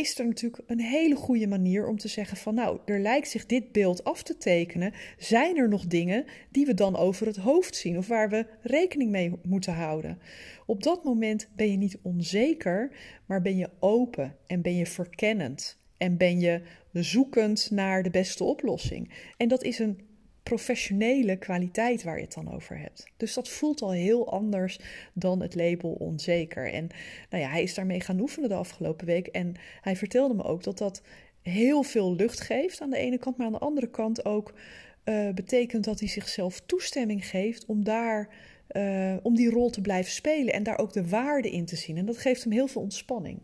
is 0.00 0.18
er 0.18 0.26
natuurlijk 0.26 0.62
een 0.66 0.80
hele 0.80 1.14
goede 1.14 1.46
manier 1.46 1.88
om 1.88 1.98
te 1.98 2.08
zeggen 2.08 2.36
van 2.36 2.54
nou, 2.54 2.78
er 2.84 3.00
lijkt 3.00 3.28
zich 3.28 3.46
dit 3.46 3.72
beeld 3.72 4.04
af 4.04 4.22
te 4.22 4.36
tekenen. 4.36 4.92
Zijn 5.18 5.56
er 5.56 5.68
nog 5.68 5.86
dingen 5.86 6.24
die 6.50 6.66
we 6.66 6.74
dan 6.74 6.96
over 6.96 7.26
het 7.26 7.36
hoofd 7.36 7.76
zien 7.76 7.98
of 7.98 8.06
waar 8.06 8.28
we 8.28 8.46
rekening 8.62 9.10
mee 9.10 9.32
moeten 9.42 9.72
houden? 9.74 10.18
Op 10.66 10.82
dat 10.82 11.04
moment 11.04 11.48
ben 11.56 11.70
je 11.70 11.76
niet 11.76 11.98
onzeker, 12.02 12.96
maar 13.26 13.42
ben 13.42 13.56
je 13.56 13.70
open 13.78 14.36
en 14.46 14.62
ben 14.62 14.76
je 14.76 14.86
verkennend 14.86 15.78
en 15.96 16.16
ben 16.16 16.40
je 16.40 16.62
zoekend 16.92 17.70
naar 17.70 18.02
de 18.02 18.10
beste 18.10 18.44
oplossing. 18.44 19.10
En 19.36 19.48
dat 19.48 19.62
is 19.62 19.78
een 19.78 20.09
professionele 20.42 21.36
kwaliteit 21.36 22.02
waar 22.02 22.16
je 22.16 22.24
het 22.24 22.34
dan 22.34 22.54
over 22.54 22.78
hebt. 22.78 23.06
Dus 23.16 23.34
dat 23.34 23.48
voelt 23.48 23.82
al 23.82 23.92
heel 23.92 24.32
anders 24.32 24.80
dan 25.12 25.40
het 25.42 25.54
label 25.54 25.90
onzeker. 25.90 26.72
En 26.72 26.88
nou 27.30 27.42
ja, 27.42 27.50
hij 27.50 27.62
is 27.62 27.74
daarmee 27.74 28.00
gaan 28.00 28.20
oefenen 28.20 28.48
de 28.48 28.54
afgelopen 28.54 29.06
week. 29.06 29.26
En 29.26 29.54
hij 29.80 29.96
vertelde 29.96 30.34
me 30.34 30.42
ook 30.42 30.62
dat 30.62 30.78
dat 30.78 31.02
heel 31.42 31.82
veel 31.82 32.14
lucht 32.14 32.40
geeft 32.40 32.80
aan 32.80 32.90
de 32.90 32.96
ene 32.96 33.18
kant, 33.18 33.36
maar 33.36 33.46
aan 33.46 33.52
de 33.52 33.58
andere 33.58 33.90
kant 33.90 34.24
ook 34.24 34.54
uh, 35.04 35.30
betekent 35.30 35.84
dat 35.84 36.00
hij 36.00 36.08
zichzelf 36.08 36.60
toestemming 36.60 37.26
geeft 37.26 37.66
om 37.66 37.84
daar. 37.84 38.28
Uh, 38.76 39.16
om 39.22 39.34
die 39.34 39.50
rol 39.50 39.70
te 39.70 39.80
blijven 39.80 40.12
spelen 40.12 40.54
en 40.54 40.62
daar 40.62 40.78
ook 40.78 40.92
de 40.92 41.08
waarde 41.08 41.50
in 41.50 41.64
te 41.64 41.76
zien. 41.76 41.96
En 41.96 42.06
dat 42.06 42.18
geeft 42.18 42.42
hem 42.42 42.52
heel 42.52 42.66
veel 42.66 42.82
ontspanning. 42.82 43.40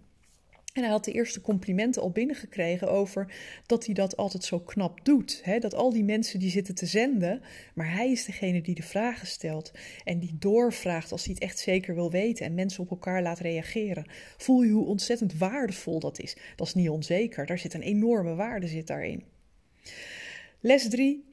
En 0.77 0.83
hij 0.83 0.91
had 0.91 1.05
de 1.05 1.13
eerste 1.13 1.41
complimenten 1.41 2.03
al 2.03 2.11
binnengekregen 2.11 2.91
over 2.91 3.35
dat 3.67 3.87
hij 3.87 3.95
dat 3.95 4.17
altijd 4.17 4.45
zo 4.45 4.61
knap 4.61 5.05
doet. 5.05 5.43
Dat 5.61 5.75
al 5.75 5.93
die 5.93 6.05
mensen 6.05 6.39
die 6.39 6.51
zitten 6.51 6.75
te 6.75 6.87
zenden, 6.87 7.43
maar 7.75 7.93
hij 7.93 8.11
is 8.11 8.25
degene 8.25 8.63
die 8.63 8.75
de 8.75 8.83
vragen 8.83 9.27
stelt 9.27 9.73
en 10.05 10.19
die 10.19 10.37
doorvraagt 10.39 11.13
als 11.13 11.25
hij 11.25 11.35
het 11.35 11.43
echt 11.43 11.59
zeker 11.59 11.95
wil 11.95 12.11
weten 12.11 12.47
en 12.47 12.55
mensen 12.55 12.83
op 12.83 12.91
elkaar 12.91 13.23
laat 13.23 13.39
reageren. 13.39 14.07
Voel 14.37 14.63
je 14.63 14.71
hoe 14.71 14.87
ontzettend 14.87 15.39
waardevol 15.39 16.01
dat 16.01 16.19
is? 16.19 16.37
Dat 16.57 16.67
is 16.67 16.75
niet 16.75 16.89
onzeker, 16.89 17.47
daar 17.47 17.59
zit 17.59 17.75
een 17.75 17.83
enorme 17.83 18.35
waarde 18.35 18.67
zit 18.67 18.87
daarin. 18.87 19.25
Les 20.61 20.89
3, 20.89 21.25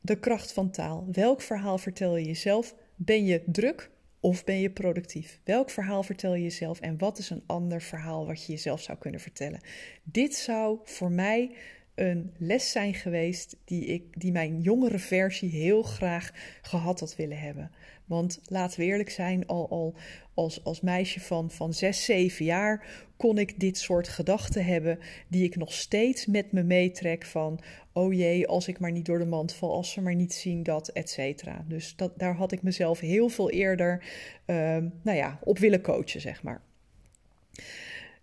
de 0.00 0.18
kracht 0.18 0.52
van 0.52 0.70
taal. 0.70 1.06
Welk 1.12 1.42
verhaal 1.42 1.78
vertel 1.78 2.16
je 2.16 2.26
jezelf? 2.26 2.74
Ben 2.96 3.24
je 3.24 3.42
druk 3.46 3.90
of 4.20 4.44
ben 4.44 4.60
je 4.60 4.70
productief? 4.70 5.40
Welk 5.44 5.70
verhaal 5.70 6.02
vertel 6.02 6.34
je 6.34 6.42
jezelf 6.42 6.80
en 6.80 6.98
wat 6.98 7.18
is 7.18 7.30
een 7.30 7.42
ander 7.46 7.82
verhaal 7.82 8.26
wat 8.26 8.46
je 8.46 8.52
jezelf 8.52 8.80
zou 8.80 8.98
kunnen 8.98 9.20
vertellen? 9.20 9.60
Dit 10.02 10.34
zou 10.34 10.78
voor 10.84 11.10
mij 11.10 11.56
een 11.94 12.32
les 12.38 12.70
zijn 12.70 12.94
geweest 12.94 13.56
die, 13.64 13.84
ik, 13.84 14.04
die 14.20 14.32
mijn 14.32 14.60
jongere 14.60 14.98
versie 14.98 15.50
heel 15.50 15.82
graag 15.82 16.32
gehad 16.62 17.00
had 17.00 17.16
willen 17.16 17.38
hebben. 17.38 17.70
Want 18.04 18.40
laten 18.44 18.80
we 18.80 18.86
eerlijk 18.86 19.10
zijn, 19.10 19.46
al, 19.46 19.68
al 19.68 19.94
als, 20.34 20.64
als 20.64 20.80
meisje 20.80 21.20
van, 21.20 21.50
van 21.50 21.74
6, 21.74 22.04
7 22.04 22.44
jaar 22.44 22.86
kon 23.16 23.38
ik 23.38 23.60
dit 23.60 23.78
soort 23.78 24.08
gedachten 24.08 24.64
hebben 24.64 24.98
die 25.28 25.44
ik 25.44 25.56
nog 25.56 25.72
steeds 25.72 26.26
met 26.26 26.52
me 26.52 26.62
meetrek 26.62 27.24
van 27.24 27.60
oh 27.92 28.12
jee, 28.12 28.46
als 28.46 28.68
ik 28.68 28.78
maar 28.78 28.92
niet 28.92 29.06
door 29.06 29.18
de 29.18 29.24
mand 29.24 29.54
val, 29.54 29.72
als 29.72 29.92
ze 29.92 30.00
maar 30.00 30.14
niet 30.14 30.34
zien 30.34 30.62
dat, 30.62 30.88
et 30.88 31.10
cetera. 31.10 31.64
Dus 31.68 31.96
dat, 31.96 32.18
daar 32.18 32.34
had 32.34 32.52
ik 32.52 32.62
mezelf 32.62 33.00
heel 33.00 33.28
veel 33.28 33.50
eerder 33.50 34.04
ehm, 34.44 34.88
nou 35.02 35.16
ja, 35.16 35.38
op 35.44 35.58
willen 35.58 35.82
coachen, 35.82 36.20
zeg 36.20 36.42
maar. 36.42 36.62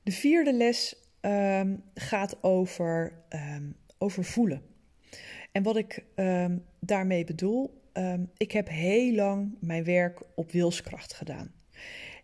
De 0.04 0.12
vierde 0.12 0.54
les 0.54 0.96
ehm, 1.28 1.76
gaat 1.94 2.44
over, 2.44 3.14
ehm, 3.30 3.72
over 3.98 4.24
voelen. 4.24 4.62
En 5.52 5.64
wat 5.64 5.78
ik 5.78 6.04
daarmee 6.80 7.24
bedoel, 7.24 7.82
ik 8.38 8.52
heb 8.52 8.70
heel 8.70 9.14
lang 9.14 9.58
mijn 9.60 9.84
werk 9.84 10.22
op 10.36 10.52
wilskracht 10.52 11.14
gedaan. 11.14 11.52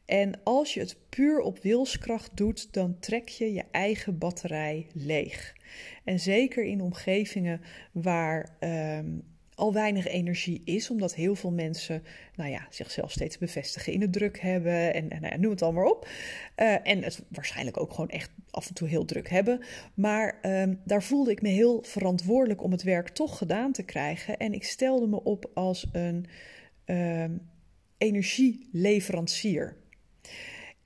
En 0.05 0.43
als 0.43 0.74
je 0.74 0.79
het 0.79 0.98
puur 1.10 1.39
op 1.39 1.60
wilskracht 1.60 2.38
doet, 2.38 2.74
dan 2.74 3.00
trek 3.00 3.29
je 3.29 3.53
je 3.53 3.63
eigen 3.72 4.17
batterij 4.17 4.88
leeg. 4.93 5.55
En 6.03 6.19
zeker 6.19 6.63
in 6.63 6.81
omgevingen 6.81 7.62
waar 7.91 8.55
ehm, 8.60 9.19
al 9.55 9.74
weinig 9.74 10.07
energie 10.07 10.62
is, 10.65 10.89
omdat 10.89 11.15
heel 11.15 11.36
veel 11.36 11.51
mensen 11.51 12.03
nou 12.36 12.50
ja, 12.50 12.67
zichzelf 12.69 13.12
steeds 13.12 13.38
bevestigen 13.38 13.93
in 13.93 14.01
het 14.01 14.13
druk 14.13 14.39
hebben 14.39 14.93
en, 14.93 15.10
en 15.10 15.22
nou 15.22 15.33
ja, 15.33 15.39
noem 15.39 15.51
het 15.51 15.62
allemaal 15.62 15.89
op. 15.89 16.07
Uh, 16.57 16.88
en 16.88 17.03
het 17.03 17.24
waarschijnlijk 17.29 17.79
ook 17.79 17.93
gewoon 17.93 18.10
echt 18.10 18.31
af 18.50 18.67
en 18.67 18.74
toe 18.74 18.88
heel 18.88 19.05
druk 19.05 19.29
hebben. 19.29 19.63
Maar 19.93 20.39
um, 20.41 20.79
daar 20.86 21.03
voelde 21.03 21.31
ik 21.31 21.41
me 21.41 21.50
heel 21.50 21.83
verantwoordelijk 21.83 22.63
om 22.63 22.72
het 22.72 22.83
werk 22.83 23.10
toch 23.10 23.38
gedaan 23.38 23.72
te 23.72 23.83
krijgen. 23.83 24.38
En 24.38 24.53
ik 24.53 24.63
stelde 24.63 25.07
me 25.07 25.24
op 25.24 25.51
als 25.53 25.89
een 25.91 26.25
um, 26.86 27.50
energieleverancier. 27.98 29.82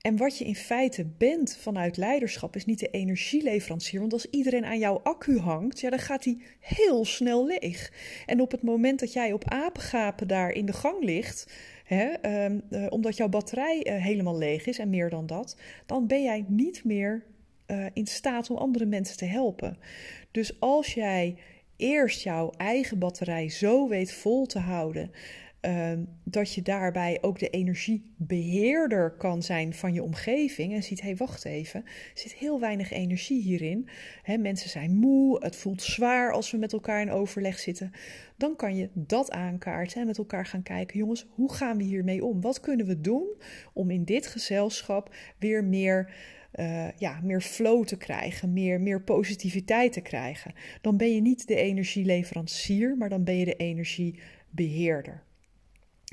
En 0.00 0.16
wat 0.16 0.38
je 0.38 0.44
in 0.44 0.54
feite 0.54 1.04
bent 1.18 1.56
vanuit 1.56 1.96
leiderschap 1.96 2.56
is 2.56 2.64
niet 2.64 2.78
de 2.78 2.90
energieleverancier. 2.90 4.00
Want 4.00 4.12
als 4.12 4.30
iedereen 4.30 4.64
aan 4.64 4.78
jouw 4.78 5.00
accu 5.02 5.38
hangt, 5.38 5.80
ja, 5.80 5.90
dan 5.90 5.98
gaat 5.98 6.22
die 6.22 6.42
heel 6.60 7.04
snel 7.04 7.46
leeg. 7.46 7.92
En 8.26 8.40
op 8.40 8.50
het 8.50 8.62
moment 8.62 9.00
dat 9.00 9.12
jij 9.12 9.32
op 9.32 9.48
apengapen 9.48 10.28
daar 10.28 10.50
in 10.50 10.66
de 10.66 10.72
gang 10.72 11.04
ligt, 11.04 11.52
hè, 11.84 12.04
ehm, 12.04 12.58
eh, 12.70 12.86
omdat 12.88 13.16
jouw 13.16 13.28
batterij 13.28 13.86
uh, 13.86 14.02
helemaal 14.02 14.38
leeg 14.38 14.66
is 14.66 14.78
en 14.78 14.90
meer 14.90 15.10
dan 15.10 15.26
dat, 15.26 15.56
dan 15.86 16.06
ben 16.06 16.22
jij 16.22 16.44
niet 16.48 16.84
meer 16.84 17.24
uh, 17.66 17.86
in 17.92 18.06
staat 18.06 18.50
om 18.50 18.56
andere 18.56 18.86
mensen 18.86 19.16
te 19.16 19.24
helpen. 19.24 19.78
Dus 20.30 20.60
als 20.60 20.94
jij 20.94 21.36
eerst 21.76 22.22
jouw 22.22 22.50
eigen 22.56 22.98
batterij 22.98 23.48
zo 23.48 23.88
weet 23.88 24.12
vol 24.12 24.46
te 24.46 24.58
houden 24.58 25.10
Ehm, 25.68 26.04
dat 26.24 26.54
je 26.54 26.62
daarbij 26.62 27.18
ook 27.20 27.38
de 27.38 27.50
energiebeheerder 27.50 29.10
kan 29.10 29.42
zijn 29.42 29.74
van 29.74 29.94
je 29.94 30.02
omgeving. 30.02 30.74
En 30.74 30.82
ziet, 30.82 31.00
hé, 31.00 31.16
wacht 31.16 31.44
even, 31.44 31.84
er 31.84 32.10
zit 32.14 32.34
heel 32.34 32.60
weinig 32.60 32.90
energie 32.90 33.42
hierin. 33.42 33.88
mensen 34.38 34.70
zijn 34.70 34.96
moe, 34.96 35.44
het 35.44 35.56
voelt 35.56 35.82
zwaar 35.82 36.32
als 36.32 36.50
we 36.50 36.56
met 36.56 36.72
elkaar 36.72 37.00
in 37.00 37.10
overleg 37.10 37.58
zitten. 37.58 37.90
Dan 38.36 38.56
kan 38.56 38.76
je 38.76 38.88
dat 38.94 39.30
aankaarten 39.30 40.00
en 40.00 40.06
met 40.06 40.18
elkaar 40.18 40.46
gaan 40.46 40.62
kijken, 40.62 40.98
jongens, 40.98 41.26
hoe 41.30 41.52
gaan 41.52 41.76
we 41.76 41.82
hiermee 41.82 42.24
om? 42.24 42.40
Wat 42.40 42.60
kunnen 42.60 42.86
we 42.86 43.00
doen 43.00 43.26
om 43.72 43.90
in 43.90 44.04
dit 44.04 44.26
gezelschap 44.26 45.14
weer 45.38 45.64
meer... 45.64 46.14
Uh, 46.54 46.90
ja, 46.98 47.20
meer 47.22 47.40
flow 47.40 47.84
te 47.84 47.96
krijgen, 47.96 48.52
meer, 48.52 48.80
meer 48.80 49.02
positiviteit 49.02 49.92
te 49.92 50.00
krijgen. 50.00 50.54
Dan 50.80 50.96
ben 50.96 51.14
je 51.14 51.20
niet 51.20 51.46
de 51.46 51.54
energieleverancier, 51.56 52.96
maar 52.96 53.08
dan 53.08 53.24
ben 53.24 53.36
je 53.36 53.44
de 53.44 53.56
energiebeheerder. 53.56 55.26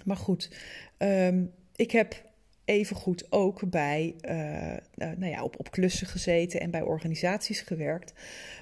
Maar 0.04 0.18
goed, 0.18 0.52
um, 0.98 1.54
ik 1.76 1.92
heb 1.92 2.24
evengoed 2.66 3.32
ook 3.32 3.70
bij, 3.70 4.16
uh, 4.22 5.12
nou 5.18 5.32
ja, 5.32 5.44
op, 5.44 5.60
op 5.60 5.72
klussen 5.72 6.08
gezeten 6.08 6.60
en 6.60 6.72
bij 6.72 6.82
organisaties 6.82 7.62
gewerkt, 7.62 8.14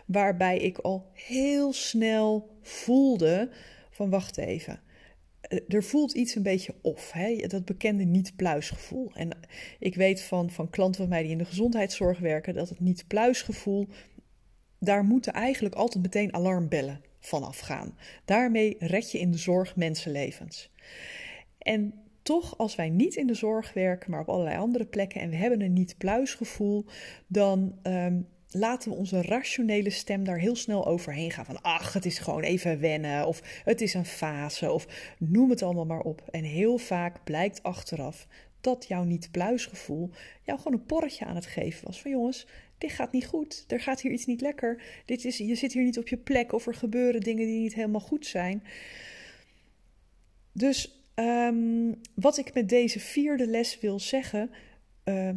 waarbij 0.06 0.58
ik 0.58 0.78
al 0.78 1.10
heel 1.14 1.74
snel 1.74 2.58
voelde 2.62 3.50
van 3.90 4.10
wacht 4.10 4.38
even. 4.38 4.82
Eh, 5.42 5.60
er 5.68 5.84
voelt 5.84 6.14
iets 6.14 6.36
een 6.36 6.44
beetje 6.44 6.76
off, 6.82 7.12
hè? 7.12 7.36
dat 7.36 7.66
bekende 7.66 8.04
niet-pluisgevoel. 8.04 9.12
En 9.14 9.30
ik 9.80 9.96
weet 9.96 10.22
van, 10.22 10.50
van 10.52 10.70
klanten 10.70 11.02
van 11.02 11.10
mij 11.10 11.22
die 11.22 11.32
in 11.32 11.38
de 11.38 11.46
gezondheidszorg 11.46 12.20
werken, 12.20 12.54
dat 12.54 12.70
het 12.70 12.80
niet-pluisgevoel, 12.80 13.88
daar 14.80 15.04
moeten 15.04 15.34
eigenlijk 15.34 15.76
altijd 15.76 16.04
meteen 16.04 16.34
alarmbellen 16.34 17.02
vanaf 17.20 17.60
gaan. 17.60 17.98
Daarmee 18.26 18.76
red 18.80 19.12
je 19.12 19.20
in 19.20 19.32
de 19.32 19.38
zorg 19.38 19.76
mensenlevens. 19.76 20.72
En 21.64 21.94
toch, 22.22 22.58
als 22.58 22.76
wij 22.76 22.90
niet 22.90 23.16
in 23.16 23.28
de 23.28 23.34
zorg 23.34 23.74
werken, 23.74 24.12
maar 24.12 24.20
op 24.20 24.30
allerlei 24.30 24.58
andere 24.58 24.86
plekken 24.86 25.22
en 25.22 25.30
we 25.30 25.36
hebben 25.36 25.62
een 25.62 25.74
niet-pluisgevoel, 25.74 26.86
dan 27.28 27.80
um, 27.84 28.28
laten 28.50 28.92
we 28.92 28.98
onze 28.98 29.22
rationele 29.22 29.90
stem 29.90 30.24
daar 30.24 30.40
heel 30.40 30.56
snel 30.56 30.88
overheen 30.88 31.32
gaan. 31.32 31.46
Van 31.46 31.62
ach, 31.62 31.94
het 31.94 32.06
is 32.06 32.20
gewoon 32.20 32.44
even 32.44 32.80
wennen, 32.80 33.28
of 33.28 33.62
het 33.66 33.82
is 33.82 33.94
een 33.94 34.06
fase, 34.06 34.72
of 34.72 35.14
noem 35.20 35.50
het 35.50 35.62
allemaal 35.62 35.86
maar 35.86 36.02
op. 36.02 36.24
En 36.32 36.44
heel 36.44 36.78
vaak 36.78 37.24
blijkt 37.24 37.64
achteraf 37.64 38.28
dat 38.62 38.86
jouw 38.88 39.04
niet-pluisgevoel 39.04 40.10
jou 40.42 40.58
gewoon 40.60 40.80
een 40.80 40.86
porretje 40.86 41.26
aan 41.26 41.36
het 41.36 41.46
geven 41.46 41.86
was. 41.86 42.02
Van 42.02 42.12
jongens, 42.12 42.48
dit 42.78 42.92
gaat 42.92 43.12
niet 43.12 43.26
goed, 43.26 43.66
er 43.68 43.80
gaat 43.80 44.02
hier 44.02 44.12
iets 44.12 44.26
niet 44.26 44.42
lekker, 44.42 44.82
dit 45.06 45.26
is, 45.26 45.38
je 45.38 45.56
zit 45.56 45.74
hier 45.74 45.84
niet 45.84 45.98
op 45.98 46.08
je 46.08 46.18
plek, 46.18 46.54
of 46.54 46.68
er 46.68 46.76
gebeuren 46.76 47.22
dingen 47.22 47.46
die 47.46 47.60
niet 47.60 47.74
helemaal 47.74 48.02
goed 48.02 48.26
zijn. 48.26 48.64
Dus 50.52 51.03
Um, 51.16 52.00
wat 52.16 52.38
ik 52.38 52.54
met 52.54 52.70
deze 52.70 53.00
vierde 53.00 53.48
les 53.48 53.80
wil 53.80 54.00
zeggen, 54.00 54.50
uh, 55.06 55.30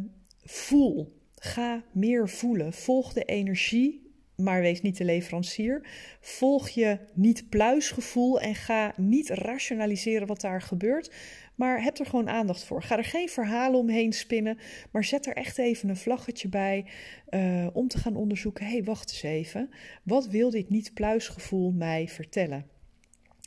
voel. 0.43 1.15
Ga 1.35 1.83
meer 1.91 2.29
voelen. 2.29 2.73
Volg 2.73 3.13
de 3.13 3.23
energie, 3.23 4.11
maar 4.35 4.61
wees 4.61 4.81
niet 4.81 4.97
de 4.97 5.03
leverancier. 5.03 5.87
Volg 6.19 6.69
je 6.69 6.99
niet-pluisgevoel 7.13 8.41
en 8.41 8.55
ga 8.55 8.93
niet 8.95 9.29
rationaliseren 9.29 10.27
wat 10.27 10.41
daar 10.41 10.61
gebeurt. 10.61 11.11
Maar 11.55 11.83
heb 11.83 11.97
er 11.97 12.05
gewoon 12.05 12.29
aandacht 12.29 12.63
voor. 12.63 12.83
Ga 12.83 12.97
er 12.97 13.03
geen 13.03 13.29
verhalen 13.29 13.79
omheen 13.79 14.13
spinnen, 14.13 14.57
maar 14.91 15.03
zet 15.03 15.25
er 15.25 15.35
echt 15.35 15.57
even 15.57 15.89
een 15.89 15.97
vlaggetje 15.97 16.47
bij 16.47 16.85
uh, 17.29 17.67
om 17.73 17.87
te 17.87 17.97
gaan 17.97 18.15
onderzoeken. 18.15 18.65
Hey, 18.65 18.83
wacht 18.83 19.11
eens 19.11 19.23
even. 19.23 19.69
Wat 20.03 20.27
wil 20.27 20.49
dit 20.49 20.69
niet-pluisgevoel 20.69 21.71
mij 21.71 22.07
vertellen? 22.07 22.65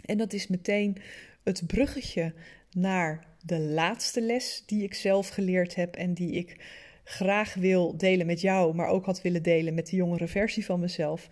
En 0.04 0.18
dat 0.18 0.32
is 0.32 0.46
meteen 0.46 0.96
het 1.44 1.66
bruggetje 1.66 2.34
naar 2.70 3.26
de 3.44 3.58
laatste 3.58 4.22
les 4.22 4.62
die 4.66 4.82
ik 4.82 4.94
zelf 4.94 5.28
geleerd 5.28 5.74
heb 5.74 5.96
en 5.96 6.14
die 6.14 6.32
ik 6.32 6.64
graag 7.04 7.54
wil 7.54 7.96
delen 7.96 8.26
met 8.26 8.40
jou, 8.40 8.74
maar 8.74 8.88
ook 8.88 9.04
had 9.04 9.22
willen 9.22 9.42
delen 9.42 9.74
met 9.74 9.86
de 9.86 9.96
jongere 9.96 10.28
versie 10.28 10.64
van 10.64 10.80
mezelf. 10.80 11.28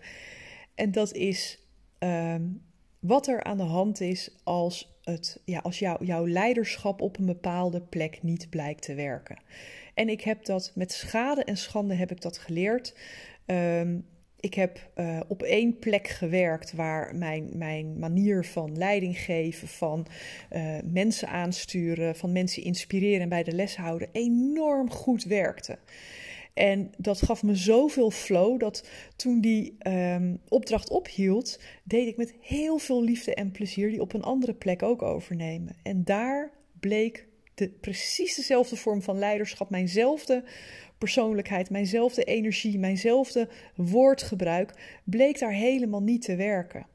En 0.75 0.91
dat 0.91 1.13
is 1.13 1.59
ehm, 1.99 2.43
wat 2.99 3.27
er 3.27 3.43
aan 3.43 3.57
de 3.57 3.63
hand 3.63 4.01
is 4.01 4.31
als, 4.43 4.99
het, 5.03 5.41
ja, 5.45 5.59
als 5.59 5.79
jou, 5.79 6.05
jouw 6.05 6.27
leiderschap 6.27 7.01
op 7.01 7.17
een 7.17 7.25
bepaalde 7.25 7.81
plek 7.81 8.23
niet 8.23 8.49
blijkt 8.49 8.81
te 8.81 8.93
werken. 8.93 9.37
En 9.93 10.09
ik 10.09 10.21
heb 10.21 10.45
dat 10.45 10.71
met 10.75 10.91
schade 10.91 11.43
en 11.43 11.57
schande 11.57 11.93
heb 11.93 12.11
ik 12.11 12.21
dat 12.21 12.37
geleerd. 12.37 12.95
Um, 13.45 14.05
ik 14.39 14.53
heb 14.53 14.89
uh, 14.95 15.19
op 15.27 15.43
één 15.43 15.79
plek 15.79 16.07
gewerkt 16.07 16.73
waar 16.73 17.15
mijn, 17.15 17.49
mijn 17.53 17.99
manier 17.99 18.45
van 18.45 18.77
leiding 18.77 19.17
geven, 19.19 19.67
van 19.67 20.07
uh, 20.51 20.77
mensen 20.83 21.27
aansturen, 21.27 22.15
van 22.15 22.31
mensen 22.31 22.63
inspireren 22.63 23.21
en 23.21 23.29
bij 23.29 23.43
de 23.43 23.51
les 23.51 23.75
houden 23.75 24.09
enorm 24.11 24.89
goed 24.89 25.23
werkte. 25.23 25.77
En 26.53 26.91
dat 26.97 27.21
gaf 27.21 27.43
me 27.43 27.55
zoveel 27.55 28.11
flow 28.11 28.59
dat 28.59 28.87
toen 29.15 29.41
die 29.41 29.77
um, 29.87 30.39
opdracht 30.47 30.89
ophield, 30.89 31.59
deed 31.83 32.07
ik 32.07 32.17
met 32.17 32.33
heel 32.41 32.77
veel 32.77 33.03
liefde 33.03 33.33
en 33.33 33.51
plezier 33.51 33.89
die 33.89 34.01
op 34.01 34.13
een 34.13 34.23
andere 34.23 34.53
plek 34.53 34.83
ook 34.83 35.01
overnemen. 35.01 35.75
En 35.83 36.03
daar 36.03 36.51
bleek 36.79 37.27
de, 37.53 37.69
precies 37.69 38.35
dezelfde 38.35 38.75
vorm 38.75 39.01
van 39.01 39.17
leiderschap, 39.17 39.69
mijnzelfde 39.69 40.43
persoonlijkheid, 40.99 41.69
mijnzelfde 41.69 42.23
energie, 42.23 42.79
mijnzelfde 42.79 43.49
woordgebruik, 43.75 44.99
bleek 45.03 45.39
daar 45.39 45.53
helemaal 45.53 46.01
niet 46.01 46.21
te 46.21 46.35
werken. 46.35 46.87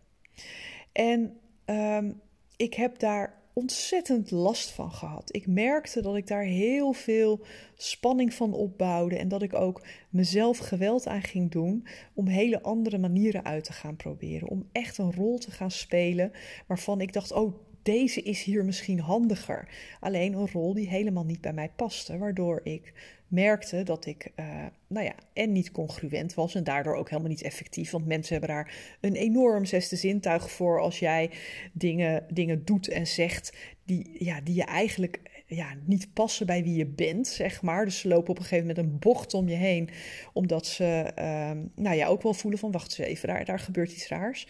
En 0.93 1.37
um, 1.67 2.21
ik 2.57 2.75
heb 2.75 2.99
daar 2.99 3.43
ontzettend 3.53 4.31
last 4.31 4.71
van 4.71 4.93
gehad. 4.93 5.35
Ik 5.35 5.47
merkte 5.47 6.03
dat 6.03 6.17
ik 6.17 6.27
daar 6.27 6.43
heel 6.43 6.93
veel 6.93 7.41
spanning 7.77 8.35
van 8.35 8.53
opbouwde 8.53 9.17
en 9.17 9.29
dat 9.29 9.43
ik 9.43 9.55
ook 9.55 9.87
mezelf 10.11 10.59
geweld 10.59 11.07
aan 11.07 11.23
ging 11.23 11.51
doen 11.51 11.87
om 12.15 12.27
hele 12.27 12.63
andere 12.63 12.99
manieren 12.99 13.45
uit 13.45 13.65
te 13.65 13.73
gaan 13.73 13.97
proberen. 13.97 14.49
Om 14.49 14.69
echt 14.73 14.99
een 14.99 15.13
rol 15.13 15.39
te 15.39 15.51
gaan 15.51 15.71
spelen 15.71 16.33
waarvan 16.67 17.01
ik 17.01 17.13
dacht: 17.13 17.33
oh, 17.33 17.55
deze 17.85 18.23
is 18.23 18.43
hier 18.43 18.65
misschien 18.65 19.01
handiger. 19.01 19.69
Alleen 20.01 20.33
een 20.33 20.49
rol 20.49 20.75
die 20.75 20.89
helemaal 20.89 21.25
niet 21.25 21.41
bij 21.41 21.53
mij 21.53 21.71
paste, 21.77 22.19
waardoor 22.19 22.61
ik 22.63 22.93
merkte 23.29 23.83
dat 23.83 24.07
ik, 24.07 24.33
uh, 24.37 24.47
nou 24.87 25.07
ja, 25.07 25.15
en 25.33 25.53
niet 25.53 25.71
congruent 25.71 26.35
was 26.35 26.55
en 26.55 26.65
daardoor 26.65 26.97
ook 26.97 27.11
helemaal 27.11 27.31
niet 27.31 27.43
effectief. 27.43 27.91
Want 27.91 28.07
mensen 28.07 28.33
hebben 28.33 28.55
daar 28.55 28.97
een 29.01 29.15
enorm 29.15 29.65
zesde 29.65 29.97
zintuig 29.97 30.51
voor 30.51 30.81
als 30.81 30.99
jij 30.99 31.31
dingen, 31.73 32.27
dingen 32.33 32.65
doet 32.65 32.89
en 32.89 33.07
zegt 33.07 33.57
die, 33.85 34.25
ja, 34.25 34.41
die 34.41 34.55
je 34.55 34.65
eigenlijk 34.65 35.21
ja, 35.47 35.75
niet 35.85 36.13
passen 36.13 36.47
bij 36.47 36.63
wie 36.63 36.77
je 36.77 36.87
bent, 36.87 37.27
zeg 37.27 37.63
maar. 37.63 37.85
Dus 37.85 37.99
ze 37.99 38.09
lopen 38.09 38.31
op 38.31 38.39
een 38.39 38.45
gegeven 38.45 38.67
moment 38.67 38.87
een 38.87 38.99
bocht 38.99 39.35
om 39.35 39.49
je 39.49 39.57
heen, 39.57 39.91
omdat 40.33 40.67
ze, 40.67 41.13
uh, 41.19 41.51
nou 41.75 41.97
ja, 41.97 42.07
ook 42.07 42.23
wel 42.23 42.35
voelen 42.35 42.61
van, 42.61 42.71
wacht 42.71 42.99
eens 42.99 43.09
even, 43.09 43.29
daar, 43.29 43.45
daar 43.45 43.59
gebeurt 43.59 43.93
iets 43.93 44.09
raars. 44.09 44.47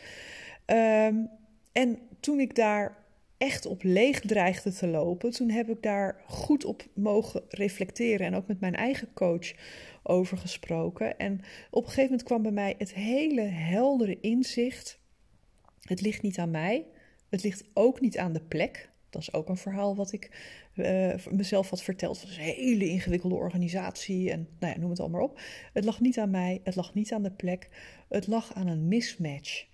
Um, 0.66 1.30
en 1.72 1.98
toen 2.20 2.40
ik 2.40 2.54
daar 2.54 3.03
echt 3.38 3.66
op 3.66 3.82
leeg 3.82 4.20
dreigde 4.20 4.72
te 4.72 4.86
lopen, 4.86 5.30
toen 5.30 5.50
heb 5.50 5.68
ik 5.68 5.82
daar 5.82 6.22
goed 6.26 6.64
op 6.64 6.86
mogen 6.94 7.42
reflecteren 7.48 8.26
en 8.26 8.34
ook 8.34 8.46
met 8.46 8.60
mijn 8.60 8.74
eigen 8.74 9.12
coach 9.14 9.52
over 10.02 10.38
gesproken. 10.38 11.18
En 11.18 11.40
op 11.70 11.82
een 11.82 11.88
gegeven 11.88 12.10
moment 12.10 12.22
kwam 12.22 12.42
bij 12.42 12.52
mij 12.52 12.74
het 12.78 12.94
hele 12.94 13.42
heldere 13.42 14.20
inzicht: 14.20 14.98
het 15.80 16.00
ligt 16.00 16.22
niet 16.22 16.38
aan 16.38 16.50
mij, 16.50 16.86
het 17.28 17.42
ligt 17.42 17.64
ook 17.74 18.00
niet 18.00 18.18
aan 18.18 18.32
de 18.32 18.42
plek. 18.42 18.92
Dat 19.10 19.22
is 19.22 19.32
ook 19.32 19.48
een 19.48 19.56
verhaal 19.56 19.96
wat 19.96 20.12
ik 20.12 20.30
uh, 20.74 21.14
mezelf 21.30 21.70
had 21.70 21.82
verteld. 21.82 22.20
Het 22.20 22.30
is 22.30 22.36
een 22.36 22.42
hele 22.42 22.88
ingewikkelde 22.88 23.34
organisatie 23.34 24.30
en 24.30 24.48
nou 24.58 24.72
ja, 24.72 24.80
noem 24.80 24.90
het 24.90 25.00
allemaal 25.00 25.22
op. 25.22 25.40
Het 25.72 25.84
lag 25.84 26.00
niet 26.00 26.18
aan 26.18 26.30
mij, 26.30 26.60
het 26.64 26.74
lag 26.74 26.94
niet 26.94 27.12
aan 27.12 27.22
de 27.22 27.30
plek, 27.30 27.68
het 28.08 28.26
lag 28.26 28.54
aan 28.54 28.66
een 28.66 28.88
mismatch. 28.88 29.66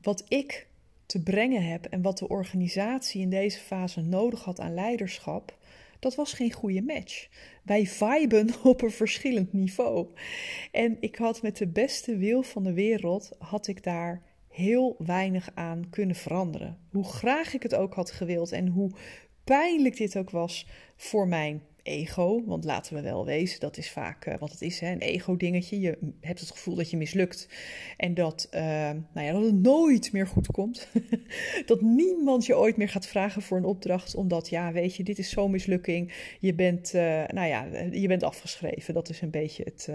Wat 0.00 0.24
ik 0.28 0.67
te 1.08 1.22
brengen 1.22 1.62
heb 1.62 1.84
en 1.84 2.02
wat 2.02 2.18
de 2.18 2.28
organisatie 2.28 3.20
in 3.20 3.30
deze 3.30 3.58
fase 3.58 4.00
nodig 4.00 4.44
had 4.44 4.60
aan 4.60 4.74
leiderschap, 4.74 5.58
dat 5.98 6.14
was 6.14 6.32
geen 6.32 6.52
goede 6.52 6.82
match. 6.82 7.28
Wij 7.62 7.86
viben 7.86 8.48
op 8.62 8.82
een 8.82 8.90
verschillend 8.90 9.52
niveau. 9.52 10.06
En 10.72 10.96
ik 11.00 11.16
had 11.16 11.42
met 11.42 11.56
de 11.56 11.66
beste 11.66 12.16
wil 12.16 12.42
van 12.42 12.62
de 12.62 12.72
wereld, 12.72 13.30
had 13.38 13.66
ik 13.66 13.82
daar 13.82 14.22
heel 14.48 14.96
weinig 14.98 15.50
aan 15.54 15.86
kunnen 15.90 16.16
veranderen. 16.16 16.78
Hoe 16.90 17.04
graag 17.04 17.54
ik 17.54 17.62
het 17.62 17.74
ook 17.74 17.94
had 17.94 18.10
gewild 18.10 18.52
en 18.52 18.66
hoe 18.66 18.90
pijnlijk 19.44 19.96
dit 19.96 20.16
ook 20.16 20.30
was 20.30 20.66
voor 20.96 21.28
mijn 21.28 21.62
ego. 21.88 22.44
Want 22.44 22.64
laten 22.64 22.94
we 22.94 23.00
wel 23.00 23.24
wezen, 23.24 23.60
dat 23.60 23.76
is 23.76 23.90
vaak 23.90 24.26
uh, 24.26 24.34
wat 24.38 24.50
het 24.50 24.62
is, 24.62 24.80
hè, 24.80 24.92
een 24.92 25.00
ego-dingetje. 25.00 25.80
Je 25.80 25.98
hebt 26.20 26.40
het 26.40 26.50
gevoel 26.50 26.74
dat 26.74 26.90
je 26.90 26.96
mislukt 26.96 27.48
en 27.96 28.14
dat, 28.14 28.48
uh, 28.54 28.60
nou 29.12 29.26
ja, 29.26 29.32
dat 29.32 29.44
het 29.44 29.62
nooit 29.62 30.12
meer 30.12 30.26
goed 30.26 30.46
komt. 30.46 30.88
dat 31.66 31.80
niemand 31.80 32.46
je 32.46 32.56
ooit 32.56 32.76
meer 32.76 32.88
gaat 32.88 33.06
vragen 33.06 33.42
voor 33.42 33.56
een 33.56 33.64
opdracht, 33.64 34.14
omdat, 34.14 34.48
ja, 34.48 34.72
weet 34.72 34.96
je, 34.96 35.04
dit 35.04 35.18
is 35.18 35.30
zo'n 35.30 35.50
mislukking. 35.50 36.12
Je 36.40 36.54
bent, 36.54 36.94
uh, 36.94 37.02
nou 37.26 37.48
ja, 37.48 37.64
je 37.90 38.08
bent 38.08 38.22
afgeschreven. 38.22 38.94
Dat 38.94 39.08
is 39.08 39.20
een 39.20 39.30
beetje 39.30 39.62
het, 39.64 39.88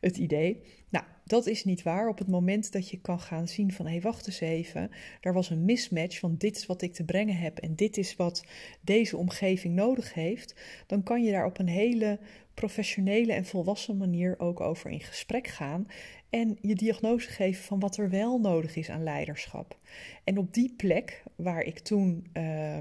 het 0.00 0.16
idee. 0.16 0.60
Nou, 0.94 1.06
dat 1.24 1.46
is 1.46 1.64
niet 1.64 1.82
waar. 1.82 2.08
Op 2.08 2.18
het 2.18 2.28
moment 2.28 2.72
dat 2.72 2.90
je 2.90 3.00
kan 3.00 3.20
gaan 3.20 3.48
zien 3.48 3.72
van 3.72 3.84
hé, 3.84 3.92
hey, 3.92 4.00
wacht 4.00 4.26
eens 4.26 4.40
even, 4.40 4.90
daar 5.20 5.32
was 5.32 5.50
een 5.50 5.64
mismatch 5.64 6.18
van 6.18 6.34
dit 6.36 6.56
is 6.56 6.66
wat 6.66 6.82
ik 6.82 6.94
te 6.94 7.04
brengen 7.04 7.36
heb 7.36 7.58
en 7.58 7.74
dit 7.74 7.96
is 7.96 8.16
wat 8.16 8.44
deze 8.80 9.16
omgeving 9.16 9.74
nodig 9.74 10.14
heeft, 10.14 10.54
dan 10.86 11.02
kan 11.02 11.23
daar 11.32 11.46
op 11.46 11.58
een 11.58 11.68
hele 11.68 12.18
professionele 12.54 13.32
en 13.32 13.44
volwassen 13.44 13.96
manier 13.96 14.38
ook 14.38 14.60
over 14.60 14.90
in 14.90 15.00
gesprek 15.00 15.46
gaan 15.46 15.86
en 16.30 16.58
je 16.60 16.74
diagnose 16.74 17.30
geven 17.30 17.64
van 17.64 17.80
wat 17.80 17.96
er 17.96 18.10
wel 18.10 18.38
nodig 18.38 18.76
is 18.76 18.90
aan 18.90 19.02
leiderschap. 19.02 19.78
En 20.24 20.38
op 20.38 20.54
die 20.54 20.74
plek 20.76 21.22
waar 21.36 21.62
ik 21.62 21.78
toen 21.78 22.26
uh, 22.32 22.76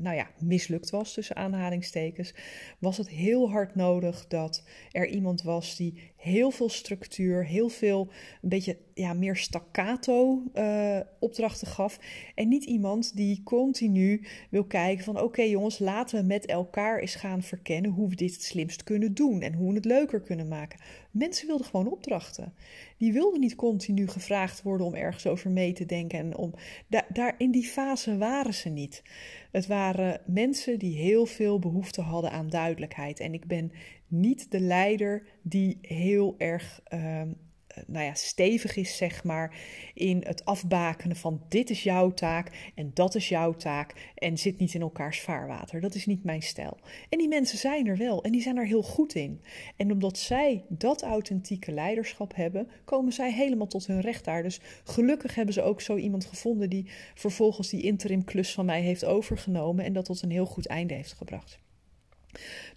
nou 0.00 0.16
ja, 0.16 0.30
mislukt 0.38 0.90
was, 0.90 1.12
tussen 1.12 1.36
aanhalingstekens, 1.36 2.34
was 2.78 2.96
het 2.96 3.08
heel 3.08 3.50
hard 3.50 3.74
nodig 3.74 4.26
dat 4.26 4.64
er 4.90 5.08
iemand 5.08 5.42
was 5.42 5.76
die 5.76 6.12
heel 6.24 6.50
veel 6.50 6.68
structuur, 6.68 7.46
heel 7.46 7.68
veel, 7.68 8.08
een 8.42 8.48
beetje 8.48 8.76
ja, 8.94 9.12
meer 9.12 9.36
staccato 9.36 10.42
uh, 10.54 11.00
opdrachten 11.18 11.66
gaf. 11.66 11.98
En 12.34 12.48
niet 12.48 12.64
iemand 12.64 13.16
die 13.16 13.42
continu 13.42 14.26
wil 14.50 14.64
kijken 14.64 15.04
van 15.04 15.20
oké 15.20 15.42
jongens, 15.42 15.78
laten 15.78 16.20
we 16.20 16.26
met 16.26 16.46
elkaar 16.46 16.98
eens 16.98 17.14
gaan 17.14 17.42
verkennen 17.42 17.90
hoe 17.90 18.08
we 18.08 18.14
dit 18.14 18.32
het 18.32 18.42
slimst 18.42 18.82
kunnen 18.82 19.14
doen 19.14 19.40
en 19.40 19.54
hoe 19.54 19.68
we 19.68 19.74
het 19.74 19.84
leuker 19.84 20.20
kunnen 20.20 20.48
maken. 20.48 20.80
Mensen 21.10 21.46
wilden 21.46 21.66
gewoon 21.66 21.90
opdrachten. 21.90 22.54
Die 22.98 23.12
wilden 23.12 23.40
niet 23.40 23.54
continu 23.54 24.08
gevraagd 24.08 24.62
worden 24.62 24.86
om 24.86 24.94
ergens 24.94 25.26
over 25.26 25.50
mee 25.50 25.72
te 25.72 25.86
denken. 25.86 26.18
En 26.18 26.36
om, 26.36 26.54
daar, 26.88 27.06
daar 27.12 27.34
in 27.38 27.50
die 27.50 27.64
fase 27.64 28.16
waren 28.16 28.54
ze 28.54 28.68
niet. 28.68 29.02
Het 29.52 29.66
waren 29.66 30.20
mensen 30.26 30.78
die 30.78 30.96
heel 30.96 31.26
veel 31.26 31.58
behoefte 31.58 32.00
hadden 32.00 32.30
aan 32.30 32.48
duidelijkheid. 32.48 33.20
En 33.20 33.34
ik 33.34 33.46
ben 33.46 33.72
niet 34.20 34.50
de 34.50 34.60
leider 34.60 35.22
die 35.42 35.78
heel 35.82 36.34
erg 36.38 36.80
ehm, 36.84 37.28
eh, 37.74 37.82
nou 37.86 38.04
ja, 38.04 38.14
stevig 38.14 38.76
is, 38.76 38.96
zeg 38.96 39.24
maar, 39.24 39.56
in 39.94 40.22
het 40.26 40.44
afbakenen 40.44 41.16
van 41.16 41.42
dit 41.48 41.70
is 41.70 41.82
jouw 41.82 42.10
taak 42.10 42.70
en 42.74 42.90
dat 42.94 43.14
is 43.14 43.28
jouw 43.28 43.52
taak 43.52 44.12
en 44.14 44.38
zit 44.38 44.58
niet 44.58 44.74
in 44.74 44.80
elkaars 44.80 45.20
vaarwater. 45.20 45.80
Dat 45.80 45.94
is 45.94 46.06
niet 46.06 46.24
mijn 46.24 46.42
stijl. 46.42 46.78
En 47.08 47.18
die 47.18 47.28
mensen 47.28 47.58
zijn 47.58 47.86
er 47.86 47.96
wel 47.96 48.22
en 48.24 48.32
die 48.32 48.42
zijn 48.42 48.56
er 48.56 48.66
heel 48.66 48.82
goed 48.82 49.14
in. 49.14 49.40
En 49.76 49.92
omdat 49.92 50.18
zij 50.18 50.64
dat 50.68 51.02
authentieke 51.02 51.72
leiderschap 51.72 52.34
hebben, 52.34 52.68
komen 52.84 53.12
zij 53.12 53.32
helemaal 53.32 53.66
tot 53.66 53.86
hun 53.86 54.00
recht 54.00 54.24
daar. 54.24 54.42
Dus 54.42 54.60
gelukkig 54.84 55.34
hebben 55.34 55.54
ze 55.54 55.62
ook 55.62 55.80
zo 55.80 55.96
iemand 55.96 56.24
gevonden 56.24 56.70
die 56.70 56.86
vervolgens 57.14 57.68
die 57.68 57.82
interim 57.82 58.24
klus 58.24 58.52
van 58.52 58.64
mij 58.64 58.80
heeft 58.80 59.04
overgenomen 59.04 59.84
en 59.84 59.92
dat 59.92 60.04
tot 60.04 60.22
een 60.22 60.30
heel 60.30 60.46
goed 60.46 60.66
einde 60.66 60.94
heeft 60.94 61.12
gebracht. 61.12 61.63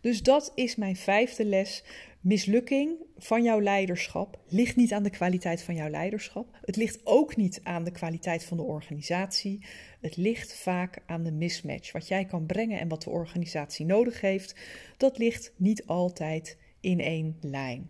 Dus 0.01 0.23
dat 0.23 0.51
is 0.55 0.75
mijn 0.75 0.95
vijfde 0.95 1.45
les. 1.45 1.83
Mislukking 2.21 2.95
van 3.17 3.43
jouw 3.43 3.61
leiderschap 3.61 4.39
ligt 4.47 4.75
niet 4.75 4.93
aan 4.93 5.03
de 5.03 5.09
kwaliteit 5.09 5.61
van 5.61 5.75
jouw 5.75 5.89
leiderschap. 5.89 6.57
Het 6.61 6.75
ligt 6.75 6.99
ook 7.03 7.35
niet 7.35 7.59
aan 7.63 7.83
de 7.83 7.91
kwaliteit 7.91 8.43
van 8.43 8.57
de 8.57 8.63
organisatie. 8.63 9.65
Het 10.01 10.17
ligt 10.17 10.55
vaak 10.55 10.97
aan 11.05 11.23
de 11.23 11.31
mismatch. 11.31 11.91
Wat 11.91 12.07
jij 12.07 12.25
kan 12.25 12.45
brengen 12.45 12.79
en 12.79 12.87
wat 12.87 13.01
de 13.03 13.09
organisatie 13.09 13.85
nodig 13.85 14.21
heeft, 14.21 14.55
dat 14.97 15.17
ligt 15.17 15.53
niet 15.55 15.85
altijd 15.85 16.57
in 16.79 16.99
één 16.99 17.37
lijn. 17.41 17.89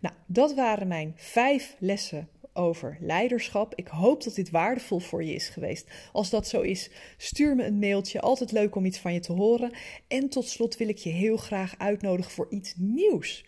Nou, 0.00 0.14
dat 0.26 0.54
waren 0.54 0.88
mijn 0.88 1.12
vijf 1.16 1.76
lessen 1.78 2.28
over 2.60 2.96
leiderschap. 3.00 3.74
Ik 3.74 3.88
hoop 3.88 4.24
dat 4.24 4.34
dit 4.34 4.50
waardevol 4.50 4.98
voor 4.98 5.24
je 5.24 5.34
is 5.34 5.48
geweest. 5.48 5.90
Als 6.12 6.30
dat 6.30 6.48
zo 6.48 6.60
is, 6.60 6.90
stuur 7.16 7.56
me 7.56 7.64
een 7.64 7.78
mailtje. 7.78 8.20
Altijd 8.20 8.52
leuk 8.52 8.74
om 8.74 8.84
iets 8.84 8.98
van 8.98 9.12
je 9.12 9.20
te 9.20 9.32
horen. 9.32 9.72
En 10.08 10.28
tot 10.28 10.48
slot 10.48 10.76
wil 10.76 10.88
ik 10.88 10.98
je 10.98 11.10
heel 11.10 11.36
graag 11.36 11.74
uitnodigen 11.78 12.32
voor 12.32 12.46
iets 12.50 12.74
nieuws. 12.76 13.44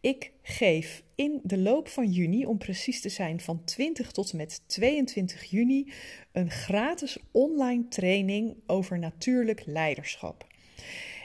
Ik 0.00 0.32
geef 0.42 1.02
in 1.14 1.40
de 1.42 1.58
loop 1.58 1.88
van 1.88 2.10
juni, 2.10 2.46
om 2.46 2.58
precies 2.58 3.00
te 3.00 3.08
zijn 3.08 3.40
van 3.40 3.64
20 3.64 4.10
tot 4.12 4.30
en 4.30 4.36
met 4.36 4.62
22 4.66 5.44
juni, 5.44 5.92
een 6.32 6.50
gratis 6.50 7.18
online 7.30 7.88
training 7.88 8.56
over 8.66 8.98
natuurlijk 8.98 9.62
leiderschap. 9.66 10.51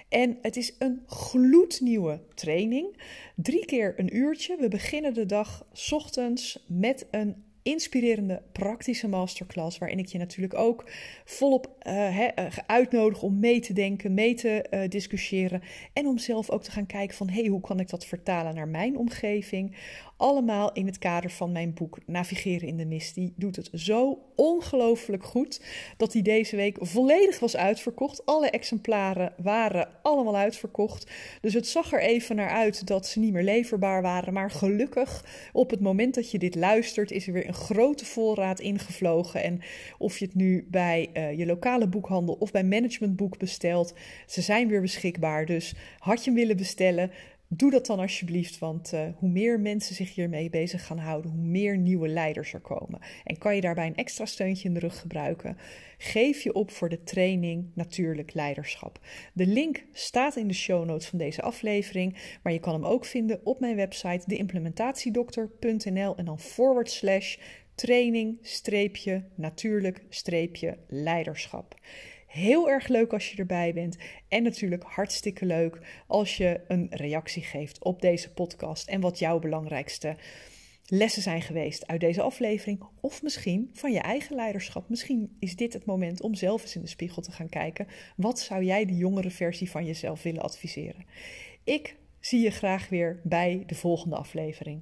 En 0.09 0.37
het 0.41 0.57
is 0.57 0.75
een 0.79 1.01
gloednieuwe 1.07 2.19
training. 2.33 2.97
Drie 3.35 3.65
keer 3.65 3.93
een 3.99 4.15
uurtje. 4.15 4.57
We 4.59 4.67
beginnen 4.67 5.13
de 5.13 5.25
dag 5.25 5.65
ochtends 5.89 6.65
met 6.67 7.07
een 7.11 7.45
inspirerende 7.67 8.41
praktische 8.51 9.07
masterclass. 9.07 9.77
Waarin 9.77 9.99
ik 9.99 10.07
je 10.07 10.17
natuurlijk 10.17 10.53
ook 10.53 10.89
volop 11.25 11.75
uh, 11.87 12.27
uitnodig 12.67 13.21
om 13.21 13.39
mee 13.39 13.59
te 13.59 13.73
denken, 13.73 14.13
mee 14.13 14.33
te 14.33 14.65
uh, 14.71 14.79
discussiëren. 14.89 15.61
En 15.93 16.07
om 16.07 16.17
zelf 16.17 16.49
ook 16.49 16.63
te 16.63 16.71
gaan 16.71 16.85
kijken 16.85 17.15
van 17.15 17.29
hey, 17.29 17.45
hoe 17.45 17.61
kan 17.61 17.79
ik 17.79 17.89
dat 17.89 18.05
vertalen 18.05 18.55
naar 18.55 18.67
mijn 18.67 18.97
omgeving. 18.97 19.75
Allemaal 20.17 20.71
in 20.71 20.85
het 20.85 20.97
kader 20.97 21.29
van 21.29 21.51
mijn 21.51 21.73
boek 21.73 21.97
Navigeren 22.05 22.67
in 22.67 22.77
de 22.77 22.85
Mist. 22.85 23.15
Die 23.15 23.33
doet 23.35 23.55
het 23.55 23.69
zo 23.73 24.19
ongelooflijk 24.35 25.23
goed 25.23 25.61
dat 25.97 26.11
die 26.11 26.23
deze 26.23 26.55
week 26.55 26.77
volledig 26.79 27.39
was 27.39 27.57
uitverkocht. 27.57 28.25
Alle 28.25 28.49
exemplaren 28.49 29.33
waren 29.37 29.89
allemaal 30.01 30.35
uitverkocht. 30.35 31.11
Dus 31.41 31.53
het 31.53 31.67
zag 31.67 31.93
er 31.93 32.01
even 32.01 32.35
naar 32.35 32.49
uit 32.49 32.87
dat 32.87 33.07
ze 33.07 33.19
niet 33.19 33.33
meer 33.33 33.43
leverbaar 33.43 34.01
waren. 34.01 34.33
Maar 34.33 34.51
gelukkig, 34.51 35.25
op 35.53 35.69
het 35.69 35.81
moment 35.81 36.15
dat 36.15 36.31
je 36.31 36.39
dit 36.39 36.55
luistert, 36.55 37.11
is 37.11 37.27
er 37.27 37.33
weer 37.33 37.47
een 37.47 37.53
grote 37.57 38.05
voorraad 38.05 38.59
ingevlogen. 38.59 39.43
En 39.43 39.61
of 39.97 40.17
je 40.17 40.25
het 40.25 40.35
nu 40.35 40.67
bij 40.69 41.09
uh, 41.13 41.37
je 41.37 41.45
lokale 41.45 41.87
boekhandel 41.87 42.35
of 42.39 42.51
bij 42.51 42.63
Managementboek 42.63 43.37
bestelt, 43.37 43.93
ze 44.25 44.41
zijn 44.41 44.67
weer 44.67 44.81
beschikbaar. 44.81 45.45
Dus 45.45 45.75
had 45.99 46.23
je 46.23 46.29
hem 46.29 46.39
willen 46.39 46.57
bestellen, 46.57 47.11
Doe 47.49 47.71
dat 47.71 47.85
dan 47.85 47.99
alsjeblieft, 47.99 48.59
want 48.59 48.93
uh, 48.93 49.01
hoe 49.15 49.29
meer 49.29 49.59
mensen 49.59 49.95
zich 49.95 50.15
hiermee 50.15 50.49
bezig 50.49 50.85
gaan 50.85 50.97
houden, 50.97 51.31
hoe 51.31 51.41
meer 51.41 51.77
nieuwe 51.77 52.07
leiders 52.07 52.53
er 52.53 52.59
komen. 52.59 52.99
En 53.23 53.37
kan 53.37 53.55
je 53.55 53.61
daarbij 53.61 53.87
een 53.87 53.95
extra 53.95 54.25
steuntje 54.25 54.67
in 54.67 54.73
de 54.73 54.79
rug 54.79 54.99
gebruiken? 54.99 55.57
Geef 55.97 56.41
je 56.41 56.53
op 56.53 56.71
voor 56.71 56.89
de 56.89 57.03
training 57.03 57.71
Natuurlijk 57.73 58.33
Leiderschap. 58.33 58.99
De 59.33 59.45
link 59.45 59.85
staat 59.91 60.35
in 60.35 60.47
de 60.47 60.53
show 60.53 60.85
notes 60.85 61.07
van 61.07 61.17
deze 61.17 61.41
aflevering, 61.41 62.37
maar 62.43 62.53
je 62.53 62.59
kan 62.59 62.73
hem 62.73 62.85
ook 62.85 63.05
vinden 63.05 63.39
op 63.43 63.59
mijn 63.59 63.75
website 63.75 64.23
deimplementatiedokter.nl 64.25 66.15
en 66.15 66.25
dan 66.25 66.39
forward 66.39 66.91
slash 66.91 67.37
training 67.75 68.37
streepje 68.41 69.23
natuurlijk 69.35 70.05
streepje 70.09 70.77
leiderschap. 70.87 71.75
Heel 72.37 72.69
erg 72.69 72.87
leuk 72.87 73.13
als 73.13 73.31
je 73.31 73.37
erbij 73.37 73.73
bent. 73.73 73.97
En 74.27 74.43
natuurlijk 74.43 74.83
hartstikke 74.83 75.45
leuk 75.45 75.79
als 76.07 76.37
je 76.37 76.61
een 76.67 76.87
reactie 76.89 77.43
geeft 77.43 77.83
op 77.83 78.01
deze 78.01 78.33
podcast 78.33 78.87
en 78.87 79.01
wat 79.01 79.19
jouw 79.19 79.39
belangrijkste 79.39 80.15
lessen 80.85 81.21
zijn 81.21 81.41
geweest 81.41 81.87
uit 81.87 81.99
deze 81.99 82.21
aflevering. 82.21 82.83
Of 83.01 83.23
misschien 83.23 83.69
van 83.73 83.91
je 83.91 83.99
eigen 83.99 84.35
leiderschap. 84.35 84.89
Misschien 84.89 85.35
is 85.39 85.55
dit 85.55 85.73
het 85.73 85.85
moment 85.85 86.21
om 86.21 86.35
zelf 86.35 86.61
eens 86.61 86.75
in 86.75 86.81
de 86.81 86.87
spiegel 86.87 87.21
te 87.21 87.31
gaan 87.31 87.49
kijken. 87.49 87.87
Wat 88.15 88.39
zou 88.39 88.63
jij 88.63 88.85
de 88.85 88.95
jongere 88.95 89.29
versie 89.29 89.69
van 89.69 89.85
jezelf 89.85 90.23
willen 90.23 90.41
adviseren? 90.41 91.05
Ik 91.63 91.95
zie 92.19 92.39
je 92.39 92.51
graag 92.51 92.89
weer 92.89 93.21
bij 93.23 93.63
de 93.65 93.75
volgende 93.75 94.15
aflevering. 94.15 94.81